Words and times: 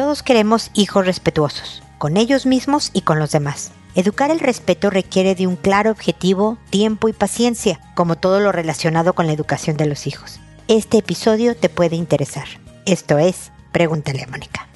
Todos 0.00 0.22
queremos 0.22 0.70
hijos 0.72 1.04
respetuosos, 1.04 1.82
con 1.98 2.16
ellos 2.16 2.46
mismos 2.46 2.88
y 2.94 3.02
con 3.02 3.18
los 3.18 3.32
demás. 3.32 3.70
Educar 3.94 4.30
el 4.30 4.40
respeto 4.40 4.88
requiere 4.88 5.34
de 5.34 5.46
un 5.46 5.56
claro 5.56 5.90
objetivo, 5.90 6.56
tiempo 6.70 7.10
y 7.10 7.12
paciencia, 7.12 7.78
como 7.94 8.16
todo 8.16 8.40
lo 8.40 8.50
relacionado 8.50 9.12
con 9.12 9.26
la 9.26 9.34
educación 9.34 9.76
de 9.76 9.84
los 9.84 10.06
hijos. 10.06 10.40
Este 10.68 10.96
episodio 10.96 11.54
te 11.54 11.68
puede 11.68 11.96
interesar. 11.96 12.46
Esto 12.86 13.18
es, 13.18 13.52
pregúntale 13.72 14.22
a 14.22 14.26
Mónica. 14.26 14.66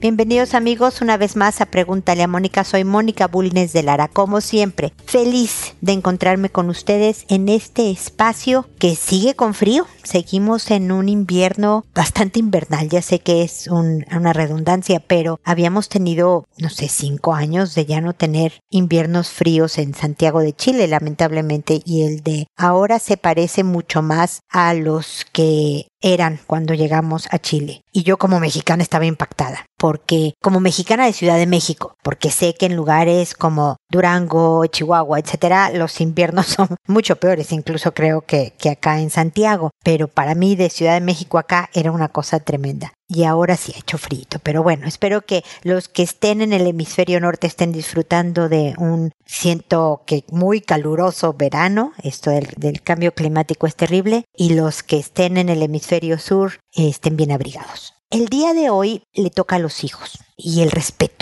Bienvenidos 0.00 0.54
amigos 0.54 1.02
una 1.02 1.18
vez 1.18 1.36
más 1.36 1.60
a 1.60 1.66
Pregúntale 1.66 2.22
a 2.22 2.26
Mónica. 2.26 2.64
Soy 2.64 2.84
Mónica 2.84 3.26
Bulnes 3.26 3.74
de 3.74 3.82
Lara, 3.82 4.08
como 4.08 4.40
siempre. 4.40 4.94
Feliz 5.04 5.74
de 5.82 5.92
encontrarme 5.92 6.48
con 6.48 6.70
ustedes 6.70 7.26
en 7.28 7.50
este 7.50 7.90
espacio 7.90 8.66
que 8.78 8.96
sigue 8.96 9.34
con 9.34 9.52
frío. 9.52 9.86
Seguimos 10.02 10.70
en 10.70 10.90
un 10.90 11.10
invierno 11.10 11.84
bastante 11.94 12.38
invernal. 12.38 12.88
Ya 12.88 13.02
sé 13.02 13.18
que 13.18 13.42
es 13.42 13.66
una 13.66 14.32
redundancia, 14.32 15.00
pero 15.00 15.38
habíamos 15.44 15.90
tenido, 15.90 16.46
no 16.56 16.70
sé, 16.70 16.88
cinco 16.88 17.34
años 17.34 17.74
de 17.74 17.84
ya 17.84 18.00
no 18.00 18.14
tener 18.14 18.54
inviernos 18.70 19.28
fríos 19.28 19.76
en 19.76 19.92
Santiago 19.92 20.40
de 20.40 20.54
Chile, 20.54 20.88
lamentablemente. 20.88 21.82
Y 21.84 22.04
el 22.04 22.22
de 22.22 22.46
ahora 22.56 23.00
se 23.00 23.18
parece 23.18 23.64
mucho 23.64 24.00
más 24.00 24.40
a 24.48 24.72
los 24.72 25.26
que 25.30 25.89
eran 26.00 26.40
cuando 26.46 26.74
llegamos 26.74 27.28
a 27.30 27.38
Chile. 27.38 27.82
Y 27.92 28.02
yo 28.02 28.18
como 28.18 28.40
mexicana 28.40 28.82
estaba 28.82 29.06
impactada, 29.06 29.66
porque 29.76 30.34
como 30.42 30.60
mexicana 30.60 31.06
de 31.06 31.12
Ciudad 31.12 31.36
de 31.36 31.46
México, 31.46 31.94
porque 32.02 32.30
sé 32.30 32.54
que 32.54 32.66
en 32.66 32.76
lugares 32.76 33.34
como 33.34 33.76
Durango, 33.90 34.64
Chihuahua, 34.66 35.18
etcétera, 35.18 35.70
los 35.70 36.00
inviernos 36.00 36.46
son 36.46 36.68
mucho 36.86 37.16
peores, 37.16 37.52
incluso 37.52 37.92
creo 37.92 38.22
que, 38.22 38.52
que 38.58 38.70
acá 38.70 39.00
en 39.00 39.10
Santiago. 39.10 39.70
Pero 39.82 40.08
para 40.08 40.34
mí 40.34 40.56
de 40.56 40.70
Ciudad 40.70 40.94
de 40.94 41.00
México 41.00 41.38
acá 41.38 41.70
era 41.74 41.92
una 41.92 42.08
cosa 42.08 42.40
tremenda 42.40 42.92
y 43.10 43.24
ahora 43.24 43.56
sí 43.56 43.72
ha 43.74 43.80
hecho 43.80 43.98
frito. 43.98 44.38
Pero 44.38 44.62
bueno, 44.62 44.86
espero 44.86 45.22
que 45.22 45.42
los 45.62 45.88
que 45.88 46.04
estén 46.04 46.40
en 46.42 46.52
el 46.52 46.66
hemisferio 46.66 47.20
norte 47.20 47.48
estén 47.48 47.72
disfrutando 47.72 48.48
de 48.48 48.74
un, 48.78 49.10
siento 49.26 50.02
que 50.06 50.24
muy 50.30 50.60
caluroso 50.60 51.32
verano, 51.32 51.92
esto 52.02 52.30
del 52.30 52.82
cambio 52.82 53.12
climático 53.12 53.66
es 53.66 53.74
terrible, 53.74 54.24
y 54.36 54.54
los 54.54 54.84
que 54.84 54.98
estén 54.98 55.36
en 55.36 55.48
el 55.48 55.62
hemisferio 55.62 56.18
sur 56.18 56.60
estén 56.72 57.16
bien 57.16 57.32
abrigados. 57.32 57.94
El 58.10 58.26
día 58.26 58.54
de 58.54 58.70
hoy 58.70 59.02
le 59.12 59.30
toca 59.30 59.56
a 59.56 59.60
los 59.60 59.84
hijos 59.84 60.18
y 60.36 60.62
el 60.62 60.70
respeto 60.70 61.19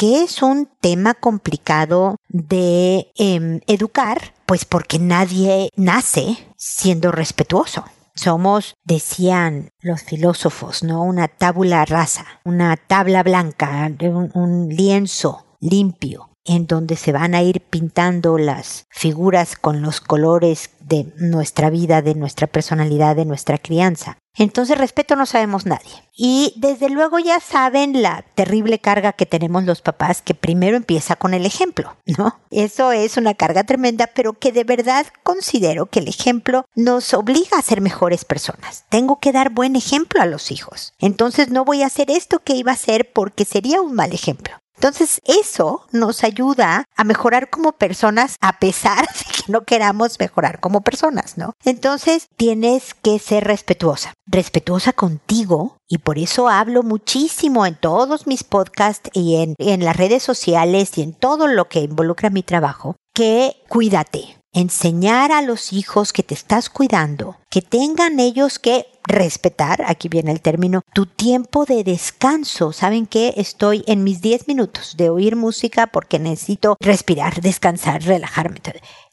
que 0.00 0.22
es 0.22 0.40
un 0.40 0.66
tema 0.80 1.12
complicado 1.12 2.16
de 2.30 3.12
eh, 3.18 3.60
educar, 3.66 4.32
pues 4.46 4.64
porque 4.64 4.98
nadie 4.98 5.68
nace 5.76 6.38
siendo 6.56 7.12
respetuoso. 7.12 7.84
Somos, 8.14 8.76
decían 8.82 9.68
los 9.82 10.02
filósofos, 10.02 10.82
¿no? 10.82 11.02
Una 11.02 11.28
tábula 11.28 11.84
rasa, 11.84 12.24
una 12.44 12.78
tabla 12.78 13.22
blanca, 13.22 13.92
un 14.32 14.68
lienzo 14.70 15.44
limpio 15.60 16.29
en 16.50 16.66
donde 16.66 16.96
se 16.96 17.12
van 17.12 17.36
a 17.36 17.42
ir 17.42 17.60
pintando 17.60 18.36
las 18.36 18.86
figuras 18.90 19.54
con 19.54 19.82
los 19.82 20.00
colores 20.00 20.70
de 20.80 21.06
nuestra 21.16 21.70
vida, 21.70 22.02
de 22.02 22.16
nuestra 22.16 22.48
personalidad, 22.48 23.14
de 23.14 23.24
nuestra 23.24 23.56
crianza. 23.56 24.18
Entonces 24.36 24.76
respeto 24.76 25.14
no 25.14 25.26
sabemos 25.26 25.64
nadie. 25.64 25.92
Y 26.16 26.54
desde 26.56 26.90
luego 26.90 27.20
ya 27.20 27.38
saben 27.38 28.02
la 28.02 28.24
terrible 28.34 28.80
carga 28.80 29.12
que 29.12 29.26
tenemos 29.26 29.62
los 29.62 29.80
papás 29.80 30.22
que 30.22 30.34
primero 30.34 30.76
empieza 30.76 31.14
con 31.14 31.34
el 31.34 31.46
ejemplo, 31.46 31.96
¿no? 32.18 32.40
Eso 32.50 32.90
es 32.90 33.16
una 33.16 33.34
carga 33.34 33.62
tremenda, 33.62 34.08
pero 34.08 34.32
que 34.32 34.50
de 34.50 34.64
verdad 34.64 35.06
considero 35.22 35.86
que 35.86 36.00
el 36.00 36.08
ejemplo 36.08 36.64
nos 36.74 37.14
obliga 37.14 37.58
a 37.58 37.62
ser 37.62 37.80
mejores 37.80 38.24
personas. 38.24 38.86
Tengo 38.88 39.20
que 39.20 39.30
dar 39.30 39.50
buen 39.50 39.76
ejemplo 39.76 40.20
a 40.20 40.26
los 40.26 40.50
hijos. 40.50 40.94
Entonces 40.98 41.50
no 41.50 41.64
voy 41.64 41.82
a 41.82 41.86
hacer 41.86 42.10
esto 42.10 42.40
que 42.40 42.54
iba 42.54 42.72
a 42.72 42.74
hacer 42.74 43.12
porque 43.12 43.44
sería 43.44 43.80
un 43.80 43.94
mal 43.94 44.12
ejemplo. 44.12 44.56
Entonces 44.80 45.20
eso 45.26 45.84
nos 45.92 46.24
ayuda 46.24 46.86
a 46.96 47.04
mejorar 47.04 47.50
como 47.50 47.72
personas 47.72 48.36
a 48.40 48.58
pesar 48.58 49.06
de 49.06 49.24
que 49.30 49.52
no 49.52 49.64
queramos 49.64 50.18
mejorar 50.18 50.58
como 50.58 50.80
personas, 50.80 51.36
¿no? 51.36 51.52
Entonces 51.66 52.28
tienes 52.38 52.94
que 52.94 53.18
ser 53.18 53.44
respetuosa, 53.44 54.14
respetuosa 54.26 54.94
contigo 54.94 55.76
y 55.86 55.98
por 55.98 56.18
eso 56.18 56.48
hablo 56.48 56.82
muchísimo 56.82 57.66
en 57.66 57.74
todos 57.74 58.26
mis 58.26 58.42
podcasts 58.42 59.10
y 59.12 59.42
en, 59.42 59.54
en 59.58 59.84
las 59.84 59.98
redes 59.98 60.22
sociales 60.22 60.96
y 60.96 61.02
en 61.02 61.12
todo 61.12 61.46
lo 61.46 61.68
que 61.68 61.80
involucra 61.80 62.30
mi 62.30 62.42
trabajo, 62.42 62.96
que 63.12 63.62
cuídate, 63.68 64.39
enseñar 64.52 65.32
a 65.32 65.42
los 65.42 65.72
hijos 65.72 66.12
que 66.12 66.22
te 66.22 66.34
estás 66.34 66.70
cuidando, 66.70 67.36
que 67.50 67.62
tengan 67.62 68.20
ellos 68.20 68.58
que 68.58 68.86
respetar, 69.04 69.82
aquí 69.86 70.08
viene 70.08 70.32
el 70.32 70.40
término, 70.40 70.82
tu 70.94 71.06
tiempo 71.06 71.64
de 71.64 71.84
descanso. 71.84 72.72
¿Saben 72.72 73.06
qué? 73.06 73.34
Estoy 73.36 73.84
en 73.86 74.04
mis 74.04 74.20
10 74.20 74.48
minutos 74.48 74.96
de 74.96 75.10
oír 75.10 75.36
música 75.36 75.86
porque 75.86 76.18
necesito 76.18 76.76
respirar, 76.80 77.40
descansar, 77.40 78.02
relajarme. 78.02 78.60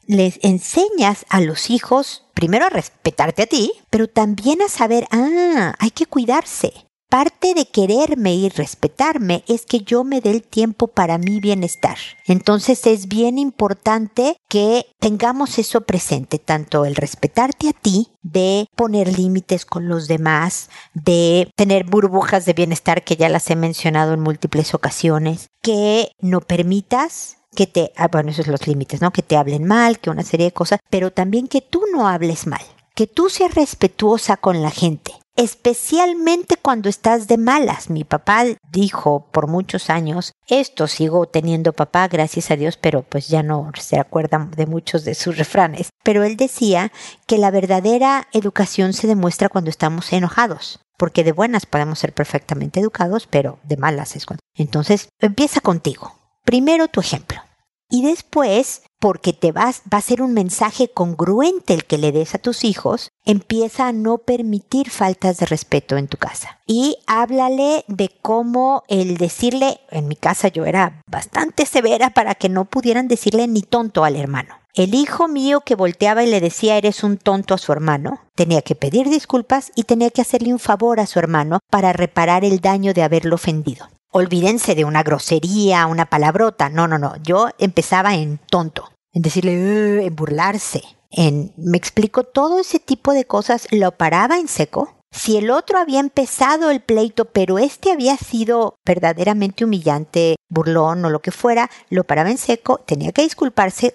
Les 0.06 0.38
enseñas 0.42 1.26
a 1.28 1.40
los 1.40 1.70
hijos 1.70 2.24
primero 2.34 2.66
a 2.66 2.70
respetarte 2.70 3.42
a 3.42 3.46
ti, 3.46 3.72
pero 3.90 4.08
también 4.08 4.62
a 4.62 4.68
saber, 4.68 5.06
ah, 5.10 5.74
hay 5.78 5.90
que 5.90 6.06
cuidarse. 6.06 6.87
Parte 7.10 7.54
de 7.54 7.64
quererme 7.64 8.34
y 8.34 8.50
respetarme 8.50 9.42
es 9.48 9.64
que 9.64 9.80
yo 9.80 10.04
me 10.04 10.20
dé 10.20 10.30
el 10.30 10.42
tiempo 10.42 10.88
para 10.88 11.16
mi 11.16 11.40
bienestar. 11.40 11.96
Entonces 12.26 12.86
es 12.86 13.08
bien 13.08 13.38
importante 13.38 14.36
que 14.46 14.84
tengamos 14.98 15.58
eso 15.58 15.80
presente, 15.80 16.38
tanto 16.38 16.84
el 16.84 16.96
respetarte 16.96 17.70
a 17.70 17.72
ti, 17.72 18.08
de 18.22 18.66
poner 18.76 19.18
límites 19.18 19.64
con 19.64 19.88
los 19.88 20.06
demás, 20.06 20.68
de 20.92 21.50
tener 21.56 21.84
burbujas 21.84 22.44
de 22.44 22.52
bienestar 22.52 23.02
que 23.02 23.16
ya 23.16 23.30
las 23.30 23.48
he 23.48 23.56
mencionado 23.56 24.12
en 24.12 24.20
múltiples 24.20 24.74
ocasiones, 24.74 25.48
que 25.62 26.10
no 26.20 26.42
permitas 26.42 27.38
que 27.54 27.66
te, 27.66 27.90
ah, 27.96 28.08
bueno, 28.08 28.32
esos 28.32 28.44
son 28.44 28.52
los 28.52 28.66
límites, 28.66 29.00
¿no? 29.00 29.12
Que 29.12 29.22
te 29.22 29.38
hablen 29.38 29.64
mal, 29.64 29.98
que 29.98 30.10
una 30.10 30.24
serie 30.24 30.44
de 30.44 30.52
cosas, 30.52 30.78
pero 30.90 31.10
también 31.10 31.48
que 31.48 31.62
tú 31.62 31.82
no 31.90 32.06
hables 32.06 32.46
mal, 32.46 32.60
que 32.94 33.06
tú 33.06 33.30
seas 33.30 33.54
respetuosa 33.54 34.36
con 34.36 34.60
la 34.60 34.70
gente, 34.70 35.14
especialmente 35.38 36.56
cuando 36.56 36.88
estás 36.88 37.28
de 37.28 37.38
malas. 37.38 37.90
Mi 37.90 38.02
papá 38.02 38.44
dijo 38.72 39.28
por 39.30 39.46
muchos 39.46 39.88
años, 39.88 40.32
esto 40.48 40.88
sigo 40.88 41.26
teniendo 41.26 41.72
papá, 41.72 42.08
gracias 42.08 42.50
a 42.50 42.56
Dios, 42.56 42.76
pero 42.76 43.02
pues 43.02 43.28
ya 43.28 43.44
no 43.44 43.70
se 43.78 44.00
acuerdan 44.00 44.50
de 44.50 44.66
muchos 44.66 45.04
de 45.04 45.14
sus 45.14 45.38
refranes. 45.38 45.90
Pero 46.02 46.24
él 46.24 46.36
decía 46.36 46.90
que 47.26 47.38
la 47.38 47.52
verdadera 47.52 48.26
educación 48.32 48.92
se 48.92 49.06
demuestra 49.06 49.48
cuando 49.48 49.70
estamos 49.70 50.12
enojados. 50.12 50.80
Porque 50.98 51.22
de 51.22 51.30
buenas 51.30 51.66
podemos 51.66 52.00
ser 52.00 52.12
perfectamente 52.12 52.80
educados, 52.80 53.28
pero 53.28 53.60
de 53.62 53.76
malas 53.76 54.16
es 54.16 54.26
cuando. 54.26 54.40
Entonces, 54.56 55.08
empieza 55.20 55.60
contigo. 55.60 56.18
Primero 56.44 56.88
tu 56.88 56.98
ejemplo. 56.98 57.40
Y 57.88 58.04
después, 58.04 58.82
porque 58.98 59.32
te 59.32 59.52
vas, 59.52 59.82
va 59.92 59.98
a 59.98 60.02
ser 60.02 60.22
un 60.22 60.34
mensaje 60.34 60.88
congruente 60.88 61.74
el 61.74 61.84
que 61.84 61.98
le 61.98 62.12
des 62.12 62.34
a 62.34 62.38
tus 62.38 62.64
hijos, 62.64 63.10
empieza 63.24 63.88
a 63.88 63.92
no 63.92 64.18
permitir 64.18 64.90
faltas 64.90 65.38
de 65.38 65.46
respeto 65.46 65.96
en 65.96 66.08
tu 66.08 66.16
casa. 66.16 66.58
Y 66.66 66.96
háblale 67.06 67.84
de 67.88 68.10
cómo 68.22 68.82
el 68.88 69.16
decirle, 69.16 69.80
en 69.90 70.08
mi 70.08 70.16
casa 70.16 70.48
yo 70.48 70.64
era 70.64 71.02
bastante 71.06 71.66
severa 71.66 72.10
para 72.10 72.34
que 72.34 72.48
no 72.48 72.64
pudieran 72.64 73.08
decirle 73.08 73.46
ni 73.46 73.62
tonto 73.62 74.04
al 74.04 74.16
hermano. 74.16 74.54
El 74.74 74.94
hijo 74.94 75.26
mío 75.26 75.62
que 75.62 75.74
volteaba 75.74 76.22
y 76.22 76.30
le 76.30 76.40
decía 76.40 76.76
eres 76.76 77.02
un 77.02 77.18
tonto 77.18 77.54
a 77.54 77.58
su 77.58 77.72
hermano, 77.72 78.20
tenía 78.34 78.62
que 78.62 78.76
pedir 78.76 79.08
disculpas 79.08 79.72
y 79.74 79.84
tenía 79.84 80.10
que 80.10 80.20
hacerle 80.20 80.52
un 80.52 80.60
favor 80.60 81.00
a 81.00 81.06
su 81.06 81.18
hermano 81.18 81.58
para 81.70 81.92
reparar 81.92 82.44
el 82.44 82.60
daño 82.60 82.94
de 82.94 83.02
haberlo 83.02 83.34
ofendido. 83.34 83.88
Olvídense 84.10 84.74
de 84.74 84.84
una 84.84 85.02
grosería, 85.02 85.86
una 85.86 86.06
palabrota. 86.06 86.68
No, 86.68 86.88
no, 86.88 86.98
no. 86.98 87.14
Yo 87.22 87.48
empezaba 87.58 88.14
en 88.14 88.38
tonto, 88.50 88.90
en 89.12 89.22
decirle, 89.22 90.06
en 90.06 90.16
burlarse, 90.16 90.82
en, 91.10 91.52
me 91.56 91.78
explico, 91.78 92.24
todo 92.24 92.60
ese 92.60 92.78
tipo 92.80 93.12
de 93.12 93.24
cosas 93.24 93.66
lo 93.70 93.92
paraba 93.92 94.38
en 94.38 94.48
seco. 94.48 94.94
Si 95.10 95.38
el 95.38 95.50
otro 95.50 95.78
había 95.78 96.00
empezado 96.00 96.70
el 96.70 96.80
pleito, 96.80 97.24
pero 97.24 97.58
este 97.58 97.92
había 97.92 98.16
sido 98.18 98.74
verdaderamente 98.84 99.64
humillante, 99.64 100.36
burlón 100.50 101.02
o 101.04 101.10
lo 101.10 101.20
que 101.20 101.30
fuera, 101.30 101.70
lo 101.88 102.04
paraba 102.04 102.30
en 102.30 102.36
seco, 102.36 102.78
tenía 102.86 103.12
que 103.12 103.22
disculparse, 103.22 103.94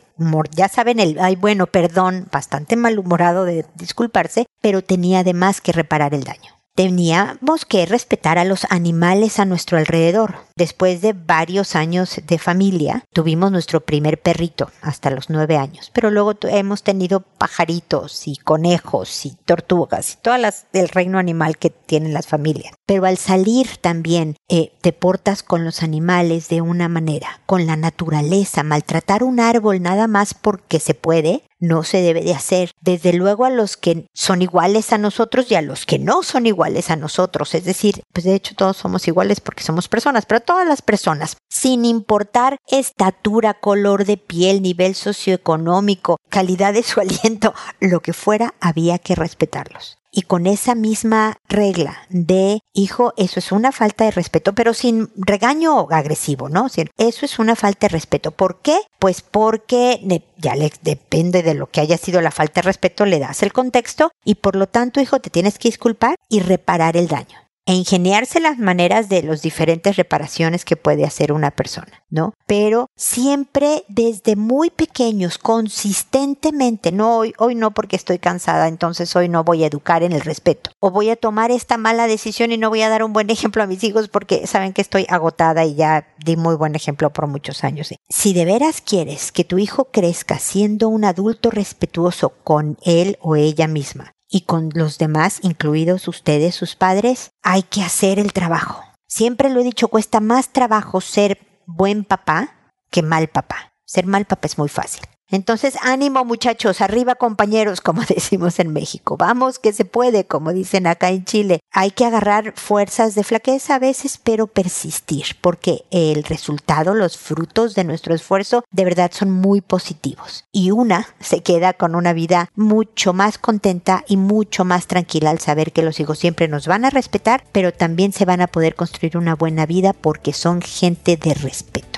ya 0.55 0.69
saben 0.69 0.99
el, 0.99 1.19
ay 1.19 1.35
bueno, 1.35 1.67
perdón, 1.67 2.27
bastante 2.31 2.75
malhumorado 2.75 3.45
de 3.45 3.63
disculparse, 3.75 4.47
pero 4.59 4.81
tenía 4.81 5.19
además 5.19 5.61
que 5.61 5.71
reparar 5.71 6.15
el 6.15 6.23
daño. 6.23 6.51
Teníamos 6.75 7.65
que 7.65 7.85
respetar 7.85 8.37
a 8.37 8.45
los 8.45 8.65
animales 8.69 9.39
a 9.39 9.45
nuestro 9.45 9.77
alrededor. 9.77 10.35
Después 10.55 11.01
de 11.01 11.13
varios 11.13 11.75
años 11.75 12.21
de 12.27 12.37
familia, 12.37 13.03
tuvimos 13.13 13.51
nuestro 13.51 13.81
primer 13.81 14.21
perrito 14.21 14.71
hasta 14.81 15.09
los 15.09 15.29
nueve 15.29 15.57
años, 15.57 15.91
pero 15.93 16.11
luego 16.11 16.33
hemos 16.43 16.83
tenido 16.83 17.21
pajaritos 17.21 18.27
y 18.27 18.37
conejos 18.37 19.25
y 19.25 19.35
tortugas 19.45 20.13
y 20.13 20.17
todas 20.17 20.39
las 20.39 20.65
del 20.71 20.89
reino 20.89 21.17
animal 21.17 21.57
que 21.57 21.69
tienen 21.69 22.13
las 22.13 22.27
familias. 22.27 22.73
Pero 22.85 23.05
al 23.05 23.17
salir 23.17 23.77
también 23.77 24.35
eh, 24.47 24.73
te 24.81 24.93
portas 24.93 25.43
con 25.43 25.65
los 25.65 25.81
animales 25.83 26.49
de 26.49 26.61
una 26.61 26.89
manera, 26.89 27.41
con 27.45 27.65
la 27.65 27.75
naturaleza, 27.75 28.63
maltratar 28.63 29.23
un 29.23 29.39
árbol 29.39 29.81
nada 29.81 30.07
más 30.07 30.33
porque 30.33 30.79
se 30.79 30.93
puede, 30.93 31.43
no 31.63 31.83
se 31.83 32.01
debe 32.01 32.21
de 32.21 32.33
hacer. 32.33 32.71
Desde 32.81 33.13
luego 33.13 33.45
a 33.45 33.49
los 33.49 33.77
que 33.77 34.05
son 34.13 34.41
iguales 34.41 34.91
a 34.91 34.97
nosotros 34.97 35.49
y 35.49 35.55
a 35.55 35.61
los 35.61 35.85
que 35.85 35.97
no 35.97 36.21
son 36.21 36.45
iguales 36.45 36.91
a 36.91 36.95
nosotros. 36.95 37.55
Es 37.55 37.63
decir, 37.63 38.03
pues 38.13 38.25
de 38.25 38.35
hecho 38.35 38.53
todos 38.55 38.77
somos 38.77 39.07
iguales 39.07 39.39
porque 39.39 39.63
somos 39.63 39.87
personas, 39.87 40.25
pero 40.25 40.41
todas 40.41 40.67
las 40.67 40.81
personas, 40.81 41.37
sin 41.49 41.85
importar 41.85 42.57
estatura, 42.67 43.53
color 43.53 44.05
de 44.05 44.17
piel, 44.17 44.61
nivel 44.61 44.93
socioeconómico, 44.93 46.17
calidad 46.29 46.73
de 46.73 46.83
su 46.83 46.99
aliento, 46.99 47.53
lo 47.79 48.01
que 48.01 48.13
fuera, 48.13 48.53
había 48.59 48.99
que 48.99 49.15
respetarlos 49.15 49.97
y 50.13 50.21
con 50.21 50.45
esa 50.45 50.75
misma 50.75 51.37
regla 51.49 51.97
de, 52.09 52.59
hijo, 52.73 53.13
eso 53.17 53.39
es 53.39 53.51
una 53.51 53.71
falta 53.71 54.05
de 54.05 54.11
respeto, 54.11 54.53
pero 54.53 54.73
sin 54.73 55.09
regaño 55.15 55.87
agresivo, 55.89 56.49
¿no? 56.49 56.67
Eso 56.97 57.25
es 57.25 57.39
una 57.39 57.55
falta 57.55 57.87
de 57.87 57.93
respeto. 57.93 58.31
¿Por 58.31 58.61
qué? 58.61 58.77
Pues 58.99 59.21
porque 59.21 59.99
ya 60.37 60.55
le 60.55 60.71
depende 60.83 61.41
de 61.41 61.55
lo 61.55 61.67
que 61.67 61.81
haya 61.81 61.97
sido 61.97 62.21
la 62.21 62.31
falta 62.31 62.61
de 62.61 62.67
respeto, 62.67 63.05
le 63.05 63.19
das 63.19 63.41
el 63.41 63.51
contexto 63.51 64.11
y 64.23 64.35
por 64.35 64.55
lo 64.55 64.67
tanto, 64.67 65.01
hijo, 65.01 65.19
te 65.19 65.31
tienes 65.31 65.57
que 65.57 65.69
disculpar 65.69 66.15
y 66.29 66.41
reparar 66.41 66.95
el 66.95 67.07
daño 67.07 67.42
e 67.65 67.73
ingeniarse 67.73 68.39
las 68.39 68.57
maneras 68.57 69.07
de 69.07 69.23
las 69.23 69.41
diferentes 69.41 69.95
reparaciones 69.95 70.65
que 70.65 70.75
puede 70.75 71.05
hacer 71.05 71.31
una 71.31 71.51
persona, 71.51 72.03
¿no? 72.09 72.33
Pero 72.45 72.87
siempre 72.97 73.85
desde 73.87 74.35
muy 74.35 74.69
pequeños, 74.69 75.37
consistentemente, 75.37 76.91
no 76.91 77.17
hoy, 77.17 77.33
hoy 77.37 77.55
no 77.55 77.71
porque 77.71 77.95
estoy 77.95 78.19
cansada, 78.19 78.67
entonces 78.67 79.15
hoy 79.15 79.29
no 79.29 79.43
voy 79.43 79.63
a 79.63 79.67
educar 79.67 80.03
en 80.03 80.11
el 80.11 80.21
respeto, 80.21 80.71
o 80.79 80.91
voy 80.91 81.09
a 81.09 81.15
tomar 81.15 81.51
esta 81.51 81.77
mala 81.77 82.07
decisión 82.07 82.51
y 82.51 82.57
no 82.57 82.69
voy 82.69 82.81
a 82.81 82.89
dar 82.89 83.03
un 83.03 83.13
buen 83.13 83.29
ejemplo 83.29 83.63
a 83.63 83.67
mis 83.67 83.83
hijos 83.83 84.09
porque 84.09 84.45
saben 84.45 84.73
que 84.73 84.81
estoy 84.81 85.05
agotada 85.07 85.63
y 85.63 85.75
ya 85.75 86.07
di 86.23 86.35
muy 86.35 86.55
buen 86.55 86.75
ejemplo 86.75 87.11
por 87.11 87.27
muchos 87.27 87.63
años. 87.63 87.93
Si 88.09 88.33
de 88.33 88.45
veras 88.45 88.81
quieres 88.81 89.31
que 89.31 89.45
tu 89.45 89.57
hijo 89.57 89.85
crezca 89.85 90.37
siendo 90.37 90.89
un 90.89 91.05
adulto 91.05 91.49
respetuoso 91.49 92.33
con 92.43 92.77
él 92.83 93.17
o 93.21 93.35
ella 93.35 93.67
misma, 93.67 94.13
y 94.33 94.41
con 94.41 94.71
los 94.73 94.97
demás, 94.97 95.37
incluidos 95.43 96.07
ustedes, 96.07 96.55
sus 96.55 96.75
padres, 96.75 97.29
hay 97.43 97.61
que 97.61 97.83
hacer 97.83 98.17
el 98.17 98.33
trabajo. 98.33 98.83
Siempre 99.07 99.51
lo 99.51 99.61
he 99.61 99.63
dicho, 99.63 99.89
cuesta 99.89 100.21
más 100.21 100.49
trabajo 100.49 101.01
ser 101.01 101.61
buen 101.67 102.03
papá 102.03 102.71
que 102.89 103.03
mal 103.03 103.27
papá. 103.27 103.73
Ser 103.85 104.07
mal 104.07 104.25
papá 104.25 104.47
es 104.47 104.57
muy 104.57 104.69
fácil. 104.69 105.03
Entonces, 105.33 105.79
ánimo 105.81 106.25
muchachos, 106.25 106.79
arriba 106.79 107.15
compañeros, 107.15 107.81
como 107.81 108.03
decimos 108.07 108.59
en 108.59 108.71
México. 108.71 109.17
Vamos 109.17 109.57
que 109.57 109.73
se 109.73 109.83
puede, 109.83 110.25
como 110.25 110.53
dicen 110.53 110.85
acá 110.85 111.09
en 111.09 111.25
Chile. 111.25 111.59
Hay 111.71 111.89
que 111.89 112.05
agarrar 112.05 112.53
fuerzas 112.55 113.15
de 113.15 113.23
flaqueza 113.23 113.73
a 113.73 113.79
veces, 113.79 114.19
pero 114.23 114.45
persistir, 114.45 115.25
porque 115.41 115.85
el 115.89 116.23
resultado, 116.23 116.93
los 116.93 117.17
frutos 117.17 117.73
de 117.73 117.83
nuestro 117.83 118.13
esfuerzo, 118.13 118.63
de 118.69 118.85
verdad 118.85 119.09
son 119.11 119.31
muy 119.31 119.61
positivos. 119.61 120.45
Y 120.51 120.69
una 120.69 121.07
se 121.19 121.41
queda 121.41 121.73
con 121.73 121.95
una 121.95 122.13
vida 122.13 122.51
mucho 122.55 123.13
más 123.13 123.39
contenta 123.39 124.03
y 124.07 124.17
mucho 124.17 124.65
más 124.65 124.85
tranquila 124.85 125.31
al 125.31 125.39
saber 125.39 125.71
que 125.71 125.81
los 125.81 125.99
hijos 125.99 126.19
siempre 126.19 126.47
nos 126.47 126.67
van 126.67 126.85
a 126.85 126.91
respetar, 126.91 127.43
pero 127.51 127.73
también 127.73 128.13
se 128.13 128.25
van 128.25 128.41
a 128.41 128.47
poder 128.47 128.75
construir 128.75 129.17
una 129.17 129.33
buena 129.33 129.65
vida 129.65 129.93
porque 129.93 130.31
son 130.31 130.61
gente 130.61 131.17
de 131.17 131.33
respeto. 131.33 131.92